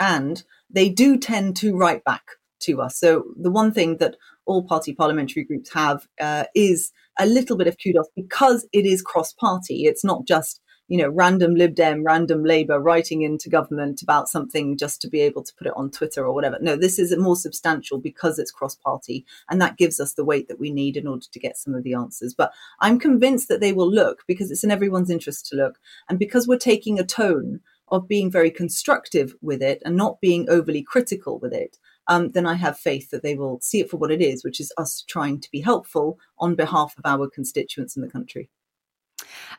And 0.00 0.42
they 0.70 0.88
do 0.88 1.18
tend 1.18 1.56
to 1.56 1.76
write 1.76 2.04
back 2.04 2.22
to 2.60 2.80
us. 2.80 2.98
So 2.98 3.24
the 3.36 3.50
one 3.50 3.72
thing 3.72 3.98
that 3.98 4.16
all 4.46 4.62
party 4.62 4.94
parliamentary 4.94 5.44
groups 5.44 5.72
have 5.74 6.08
uh, 6.20 6.44
is 6.54 6.90
a 7.18 7.26
little 7.26 7.56
bit 7.56 7.66
of 7.66 7.76
kudos 7.82 8.08
because 8.14 8.66
it 8.72 8.86
is 8.86 9.02
cross 9.02 9.32
party. 9.32 9.84
It's 9.84 10.04
not 10.04 10.26
just 10.26 10.60
you 10.88 10.96
know 10.96 11.08
random 11.08 11.54
Lib 11.54 11.74
Dem, 11.74 12.02
random 12.02 12.44
Labour 12.44 12.80
writing 12.80 13.22
into 13.22 13.50
government 13.50 14.02
about 14.02 14.28
something 14.28 14.76
just 14.76 15.00
to 15.02 15.08
be 15.08 15.20
able 15.20 15.42
to 15.42 15.54
put 15.54 15.66
it 15.66 15.74
on 15.76 15.90
Twitter 15.90 16.24
or 16.26 16.34
whatever. 16.34 16.58
No, 16.60 16.76
this 16.76 16.98
is 16.98 17.16
more 17.16 17.36
substantial 17.36 17.98
because 17.98 18.38
it's 18.38 18.50
cross 18.50 18.74
party, 18.74 19.26
and 19.50 19.60
that 19.60 19.76
gives 19.76 20.00
us 20.00 20.14
the 20.14 20.24
weight 20.24 20.48
that 20.48 20.60
we 20.60 20.70
need 20.70 20.96
in 20.96 21.06
order 21.06 21.26
to 21.30 21.38
get 21.38 21.56
some 21.56 21.74
of 21.74 21.84
the 21.84 21.94
answers. 21.94 22.34
But 22.34 22.52
I'm 22.80 22.98
convinced 22.98 23.48
that 23.48 23.60
they 23.60 23.72
will 23.72 23.90
look 23.90 24.24
because 24.26 24.50
it's 24.50 24.64
in 24.64 24.70
everyone's 24.70 25.10
interest 25.10 25.46
to 25.46 25.56
look, 25.56 25.78
and 26.08 26.18
because 26.18 26.48
we're 26.48 26.58
taking 26.58 26.98
a 26.98 27.04
tone 27.04 27.60
of 27.90 28.08
being 28.08 28.30
very 28.30 28.50
constructive 28.50 29.34
with 29.40 29.62
it 29.62 29.82
and 29.84 29.96
not 29.96 30.20
being 30.20 30.48
overly 30.48 30.82
critical 30.82 31.38
with 31.38 31.52
it, 31.52 31.78
um, 32.08 32.30
then 32.32 32.46
I 32.46 32.54
have 32.54 32.78
faith 32.78 33.10
that 33.10 33.22
they 33.22 33.34
will 33.34 33.60
see 33.60 33.80
it 33.80 33.90
for 33.90 33.98
what 33.98 34.10
it 34.10 34.20
is, 34.20 34.44
which 34.44 34.60
is 34.60 34.72
us 34.78 35.04
trying 35.08 35.40
to 35.40 35.50
be 35.50 35.60
helpful 35.60 36.18
on 36.38 36.54
behalf 36.54 36.94
of 36.98 37.04
our 37.04 37.28
constituents 37.28 37.96
in 37.96 38.02
the 38.02 38.10
country. 38.10 38.50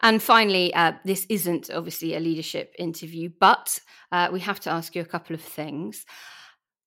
And 0.01 0.21
finally, 0.21 0.73
uh, 0.73 0.93
this 1.05 1.25
isn't 1.29 1.69
obviously 1.69 2.15
a 2.15 2.19
leadership 2.19 2.73
interview, 2.79 3.29
but 3.39 3.79
uh, 4.11 4.29
we 4.31 4.39
have 4.41 4.59
to 4.61 4.71
ask 4.71 4.95
you 4.95 5.01
a 5.01 5.05
couple 5.05 5.33
of 5.33 5.41
things. 5.41 6.05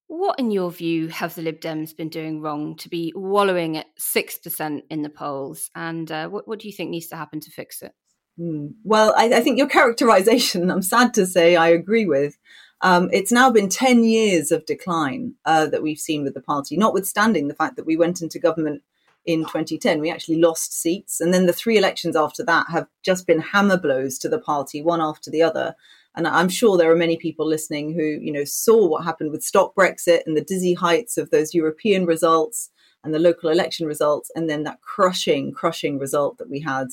What, 0.09 0.39
in 0.39 0.51
your 0.51 0.71
view, 0.71 1.09
have 1.09 1.35
the 1.35 1.43
Lib 1.43 1.61
Dems 1.61 1.97
been 1.97 2.09
doing 2.09 2.41
wrong 2.41 2.77
to 2.77 2.89
be 2.89 3.13
wallowing 3.15 3.79
at 3.79 3.87
6% 3.99 4.83
in 4.91 5.03
the 5.03 5.09
polls? 5.09 5.71
And 5.75 6.11
uh, 6.11 6.29
what, 6.29 6.47
what 6.49 6.59
do 6.59 6.69
you 6.69 6.75
think 6.75 6.91
needs 6.91 7.09
to 7.09 7.17
happen 7.17 7.41
to 7.41 7.51
fix 7.51 7.83
it? 7.83 7.93
Mm. 8.39 8.75
Well, 8.85 9.15
I, 9.17 9.27
I, 9.35 9.41
think 9.41 9.59
your 9.59 9.69
characterization, 9.69 10.71
I'm 10.71 10.83
sad 10.83 11.15
to 11.15 11.27
say, 11.27 11.57
I 11.57 11.69
agree 11.69 12.07
with. 12.07 12.37
Um, 12.83 13.09
it's 13.13 13.33
now 13.33 13.51
been 13.51 13.69
10 13.69 14.05
years 14.05 14.51
of 14.51 14.67
decline 14.67 15.35
uh, 15.45 15.67
that 15.67 15.83
we've 15.83 15.99
seen 15.99 16.25
with 16.25 16.35
the 16.35 16.41
party, 16.41 16.77
notwithstanding 16.77 17.49
the 17.49 17.55
fact 17.55 17.77
that 17.77 17.87
we 17.87 17.97
went 17.97 18.21
into 18.21 18.41
government 18.41 18.83
in 19.25 19.41
2010. 19.45 20.01
We 20.01 20.11
actually 20.11 20.41
lost 20.41 20.73
seats. 20.73 21.21
And 21.21 21.33
then 21.33 21.47
the 21.47 21.53
three 21.53 21.79
elections 21.79 22.17
after 22.17 22.45
that 22.45 22.67
have 22.71 22.89
just 23.05 23.27
been 23.27 23.41
hammer 23.41 23.79
blows 23.79 24.19
to 24.19 24.29
the 24.29 24.41
party, 24.41 24.83
one 24.83 25.01
after 25.01 25.31
the 25.31 25.43
other. 25.43 25.77
And 26.15 26.27
I'm 26.27 26.49
sure 26.49 26.77
there 26.77 26.91
are 26.91 26.97
many 26.97 27.17
people 27.17 27.47
listening 27.47 27.95
who, 27.95 28.03
you 28.03 28.33
know, 28.33 28.45
saw 28.45 28.87
what 28.87 29.05
happened 29.05 29.31
with 29.31 29.45
Stop 29.45 29.75
Brexit 29.75 30.23
and 30.27 30.37
the 30.37 30.45
dizzy 30.45 30.75
heights 30.75 31.17
of 31.17 31.31
those 31.31 31.55
European 31.55 32.05
results 32.05 32.71
and 33.05 33.15
the 33.15 33.19
local 33.19 33.49
election 33.49 33.87
results, 33.87 34.31
and 34.37 34.49
then 34.49 34.63
that 34.63 34.81
crushing, 34.81 35.53
crushing 35.53 35.99
result 35.99 36.39
that 36.39 36.51
we 36.51 36.61
had 36.61 36.89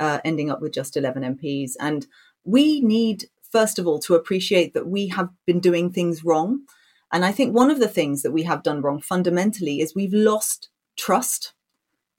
uh, 0.00 0.18
ending 0.24 0.50
up 0.50 0.60
with 0.60 0.72
just 0.72 0.96
11 0.96 1.22
MPs. 1.36 1.72
And 1.80 2.06
we 2.44 2.80
need, 2.80 3.26
first 3.50 3.78
of 3.78 3.86
all, 3.86 3.98
to 4.00 4.14
appreciate 4.14 4.74
that 4.74 4.88
we 4.88 5.08
have 5.08 5.30
been 5.46 5.60
doing 5.60 5.90
things 5.90 6.24
wrong. 6.24 6.60
And 7.12 7.24
I 7.24 7.32
think 7.32 7.54
one 7.54 7.70
of 7.70 7.78
the 7.78 7.88
things 7.88 8.22
that 8.22 8.32
we 8.32 8.42
have 8.44 8.62
done 8.62 8.82
wrong 8.82 9.00
fundamentally 9.00 9.80
is 9.80 9.94
we've 9.94 10.12
lost 10.12 10.68
trust 10.96 11.52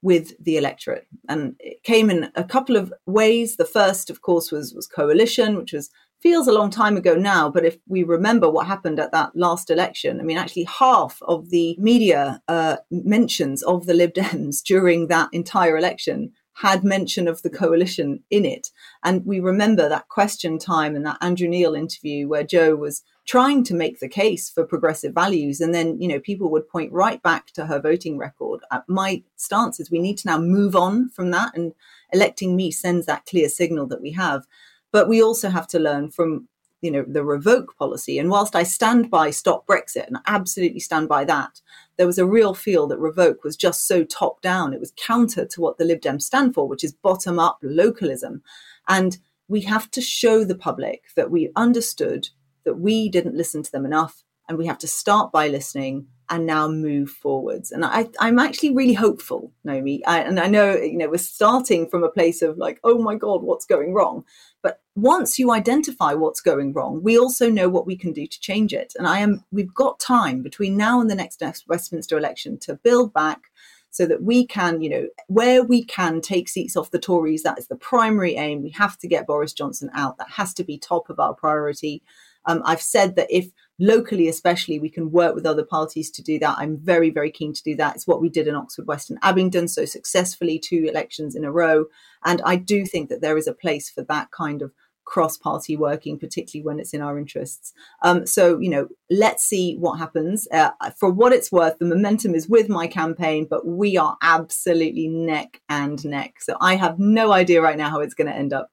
with 0.01 0.33
the 0.43 0.57
electorate. 0.57 1.07
And 1.27 1.55
it 1.59 1.83
came 1.83 2.09
in 2.09 2.31
a 2.35 2.43
couple 2.43 2.75
of 2.75 2.93
ways. 3.05 3.57
The 3.57 3.65
first, 3.65 4.09
of 4.09 4.21
course, 4.21 4.51
was, 4.51 4.73
was 4.73 4.87
coalition, 4.87 5.57
which 5.57 5.73
was 5.73 5.89
feels 6.21 6.47
a 6.47 6.51
long 6.51 6.69
time 6.69 6.97
ago 6.97 7.15
now, 7.15 7.49
but 7.49 7.65
if 7.65 7.77
we 7.87 8.03
remember 8.03 8.49
what 8.49 8.65
happened 8.65 8.99
at 8.99 9.11
that 9.11 9.35
last 9.35 9.69
election, 9.69 10.19
I 10.19 10.23
mean, 10.23 10.37
actually 10.37 10.63
half 10.63 11.21
of 11.23 11.49
the 11.49 11.75
media 11.79 12.41
uh, 12.47 12.77
mentions 12.89 13.61
of 13.63 13.85
the 13.85 13.93
Lib 13.93 14.13
Dems 14.13 14.63
during 14.65 15.07
that 15.07 15.29
entire 15.31 15.77
election 15.77 16.31
had 16.57 16.83
mention 16.83 17.27
of 17.27 17.43
the 17.43 17.51
coalition 17.51 18.23
in 18.31 18.43
it. 18.43 18.71
And 19.03 19.23
we 19.27 19.39
remember 19.39 19.87
that 19.87 20.07
question 20.07 20.57
time 20.57 20.95
and 20.95 21.05
that 21.05 21.19
Andrew 21.21 21.47
Neil 21.47 21.75
interview 21.75 22.27
where 22.27 22.43
Jo 22.43 22.75
was 22.75 23.03
trying 23.27 23.63
to 23.65 23.75
make 23.75 23.99
the 23.99 24.09
case 24.09 24.49
for 24.49 24.65
progressive 24.65 25.13
values. 25.13 25.61
And 25.61 25.71
then, 25.71 26.01
you 26.01 26.07
know, 26.07 26.19
people 26.19 26.49
would 26.49 26.67
point 26.67 26.91
right 26.91 27.21
back 27.21 27.51
to 27.51 27.67
her 27.67 27.79
voting 27.79 28.17
record. 28.17 28.61
Uh, 28.71 28.81
my 28.87 29.21
stance 29.35 29.79
is 29.79 29.91
we 29.91 29.99
need 29.99 30.17
to 30.19 30.27
now 30.27 30.39
move 30.39 30.75
on 30.75 31.09
from 31.09 31.29
that. 31.29 31.55
And 31.55 31.73
electing 32.11 32.55
me 32.55 32.71
sends 32.71 33.05
that 33.05 33.27
clear 33.27 33.49
signal 33.49 33.85
that 33.87 34.01
we 34.01 34.13
have. 34.13 34.47
But 34.91 35.07
we 35.07 35.21
also 35.21 35.49
have 35.49 35.67
to 35.67 35.79
learn 35.79 36.09
from 36.09 36.47
you 36.81 36.91
know 36.91 37.03
the 37.07 37.23
revoke 37.23 37.75
policy 37.75 38.19
and 38.19 38.29
whilst 38.29 38.55
i 38.55 38.61
stand 38.61 39.09
by 39.09 39.31
stop 39.31 39.65
brexit 39.65 40.05
and 40.05 40.17
I 40.17 40.21
absolutely 40.27 40.79
stand 40.79 41.09
by 41.09 41.25
that 41.25 41.59
there 41.97 42.07
was 42.07 42.17
a 42.17 42.25
real 42.25 42.53
feel 42.53 42.88
that 42.88 42.99
revoke 42.99 43.43
was 43.43 43.55
just 43.55 43.88
so 43.88 44.03
top 44.03 44.41
down. 44.41 44.73
It 44.73 44.79
was 44.79 44.93
counter 44.95 45.45
to 45.45 45.62
what 45.62 45.77
the 45.77 45.86
lib 45.86 46.01
dems 46.01 46.23
stand 46.23 46.53
for 46.53 46.67
which 46.67 46.83
is 46.83 46.93
bottom 46.93 47.39
up 47.39 47.60
localism. 47.62 48.41
And 48.88 49.17
we 49.47 49.62
have 49.62 49.89
to 49.91 50.01
show 50.01 50.43
the 50.43 50.57
public 50.57 51.05
that 51.15 51.31
we 51.31 51.51
understood 51.55 52.29
that 52.65 52.79
we 52.79 53.10
didn't 53.10 53.36
listen 53.36 53.63
to 53.63 53.71
them 53.71 53.86
enough 53.86 54.23
and 54.47 54.57
we 54.57 54.67
have 54.67 54.77
to 54.79 54.88
start 54.88 55.31
by 55.31 55.47
listening 55.47 56.07
and 56.29 56.45
now 56.45 56.67
move 56.67 57.09
forwards. 57.09 57.71
And 57.71 57.85
I, 57.85 58.07
I'm 58.19 58.39
actually 58.39 58.73
really 58.73 58.93
hopeful, 58.93 59.51
Naomi. 59.63 60.05
I, 60.05 60.19
and 60.19 60.39
I 60.39 60.47
know, 60.47 60.75
you 60.75 60.97
know, 60.97 61.09
we're 61.09 61.17
starting 61.17 61.89
from 61.89 62.03
a 62.03 62.11
place 62.11 62.41
of 62.41 62.57
like, 62.57 62.79
oh 62.83 62.97
my 62.97 63.15
God, 63.15 63.43
what's 63.43 63.65
going 63.65 63.93
wrong? 63.93 64.25
But 64.61 64.81
once 64.95 65.39
you 65.39 65.51
identify 65.51 66.13
what's 66.13 66.41
going 66.41 66.73
wrong, 66.73 67.01
we 67.01 67.17
also 67.17 67.49
know 67.49 67.69
what 67.69 67.87
we 67.87 67.95
can 67.95 68.11
do 68.11 68.27
to 68.27 68.39
change 68.39 68.73
it. 68.73 68.93
And 68.97 69.07
I 69.07 69.19
am, 69.19 69.43
we've 69.51 69.73
got 69.73 69.99
time 69.99 70.41
between 70.41 70.75
now 70.75 70.99
and 70.99 71.09
the 71.09 71.15
next 71.15 71.41
Westminster 71.67 72.17
election 72.17 72.57
to 72.59 72.75
build 72.75 73.13
back 73.13 73.43
so 73.89 74.05
that 74.05 74.21
we 74.21 74.45
can, 74.45 74.81
you 74.81 74.89
know, 74.89 75.07
where 75.27 75.63
we 75.63 75.83
can 75.83 76.19
take 76.19 76.49
seats 76.49 76.75
off 76.75 76.91
the 76.91 76.99
Tories. 76.99 77.43
That 77.43 77.57
is 77.57 77.67
the 77.67 77.75
primary 77.75 78.35
aim. 78.35 78.61
We 78.61 78.69
have 78.71 78.97
to 78.99 79.07
get 79.07 79.25
Boris 79.27 79.53
Johnson 79.53 79.89
out. 79.93 80.17
That 80.17 80.29
has 80.31 80.53
to 80.55 80.63
be 80.63 80.77
top 80.77 81.09
of 81.09 81.19
our 81.19 81.33
priority. 81.33 82.03
Um, 82.45 82.61
I've 82.65 82.81
said 82.81 83.15
that 83.15 83.27
if 83.29 83.49
locally, 83.79 84.27
especially, 84.27 84.79
we 84.79 84.89
can 84.89 85.11
work 85.11 85.35
with 85.35 85.45
other 85.45 85.63
parties 85.63 86.09
to 86.11 86.23
do 86.23 86.39
that. 86.39 86.57
I'm 86.57 86.77
very, 86.77 87.09
very 87.09 87.31
keen 87.31 87.53
to 87.53 87.63
do 87.63 87.75
that. 87.75 87.95
It's 87.95 88.07
what 88.07 88.21
we 88.21 88.29
did 88.29 88.47
in 88.47 88.55
Oxford 88.55 88.87
West 88.87 89.09
and 89.09 89.19
Abingdon 89.21 89.67
so 89.67 89.85
successfully, 89.85 90.59
two 90.59 90.85
elections 90.89 91.35
in 91.35 91.43
a 91.43 91.51
row. 91.51 91.85
And 92.25 92.41
I 92.45 92.55
do 92.55 92.85
think 92.85 93.09
that 93.09 93.21
there 93.21 93.37
is 93.37 93.47
a 93.47 93.53
place 93.53 93.89
for 93.89 94.03
that 94.03 94.31
kind 94.31 94.61
of 94.61 94.71
cross 95.05 95.37
party 95.37 95.77
working, 95.77 96.19
particularly 96.19 96.65
when 96.65 96.79
it's 96.79 96.93
in 96.93 97.01
our 97.01 97.17
interests. 97.17 97.73
Um, 98.03 98.27
so, 98.27 98.59
you 98.59 98.69
know, 98.69 98.89
let's 99.09 99.43
see 99.43 99.77
what 99.77 99.99
happens. 99.99 100.47
Uh, 100.51 100.71
for 100.99 101.09
what 101.09 101.31
it's 101.31 101.51
worth, 101.51 101.79
the 101.79 101.85
momentum 101.85 102.35
is 102.35 102.49
with 102.49 102.67
my 102.67 102.87
campaign, 102.87 103.47
but 103.49 103.65
we 103.65 103.97
are 103.97 104.17
absolutely 104.21 105.07
neck 105.07 105.61
and 105.69 106.03
neck. 106.03 106.41
So 106.41 106.57
I 106.59 106.75
have 106.75 106.99
no 106.99 107.31
idea 107.31 107.61
right 107.61 107.77
now 107.77 107.89
how 107.89 108.01
it's 108.01 108.13
going 108.13 108.27
to 108.27 108.35
end 108.35 108.51
up. 108.51 108.69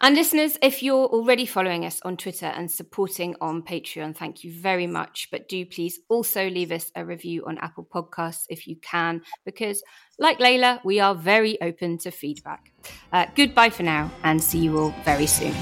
And 0.00 0.14
listeners, 0.14 0.56
if 0.62 0.80
you're 0.80 1.06
already 1.06 1.44
following 1.44 1.84
us 1.84 2.00
on 2.02 2.16
Twitter 2.16 2.46
and 2.46 2.70
supporting 2.70 3.34
on 3.40 3.62
Patreon, 3.62 4.16
thank 4.16 4.44
you 4.44 4.52
very 4.52 4.86
much. 4.86 5.26
But 5.32 5.48
do 5.48 5.66
please 5.66 5.98
also 6.08 6.48
leave 6.48 6.70
us 6.70 6.92
a 6.94 7.04
review 7.04 7.44
on 7.46 7.58
Apple 7.58 7.88
Podcasts 7.92 8.44
if 8.48 8.68
you 8.68 8.76
can, 8.76 9.22
because 9.44 9.82
like 10.20 10.38
Layla, 10.38 10.84
we 10.84 11.00
are 11.00 11.16
very 11.16 11.60
open 11.60 11.98
to 11.98 12.12
feedback. 12.12 12.70
Uh, 13.12 13.26
goodbye 13.34 13.70
for 13.70 13.82
now, 13.82 14.08
and 14.22 14.40
see 14.40 14.60
you 14.60 14.78
all 14.78 14.94
very 15.04 15.26
soon. 15.26 15.52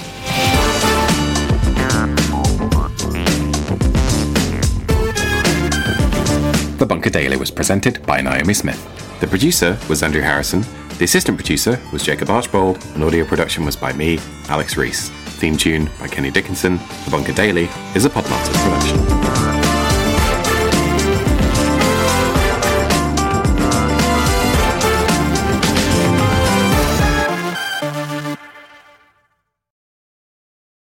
The 6.77 6.85
Bunker 6.87 7.09
Daily 7.09 7.38
was 7.38 7.51
presented 7.51 8.05
by 8.05 8.20
Naomi 8.20 8.53
Smith. 8.53 9.18
The 9.20 9.27
producer 9.27 9.79
was 9.88 10.03
Andrew 10.03 10.20
Harrison. 10.20 10.62
The 10.98 11.04
assistant 11.04 11.37
producer 11.37 11.78
was 11.92 12.02
Jacob 12.02 12.30
Archbold, 12.30 12.82
and 12.94 13.04
audio 13.04 13.26
production 13.26 13.66
was 13.66 13.76
by 13.76 13.92
me, 13.92 14.18
Alex 14.48 14.78
Rees. 14.78 15.11
Theme 15.11 15.59
tune 15.59 15.90
by 15.98 16.09
Kenny 16.09 16.30
Dickinson. 16.30 16.78
The 17.04 17.11
Bunker 17.11 17.35
Daily 17.35 17.68
is 17.94 18.06
a 18.06 18.11
Podmasters 18.11 18.56
production. 18.64 19.45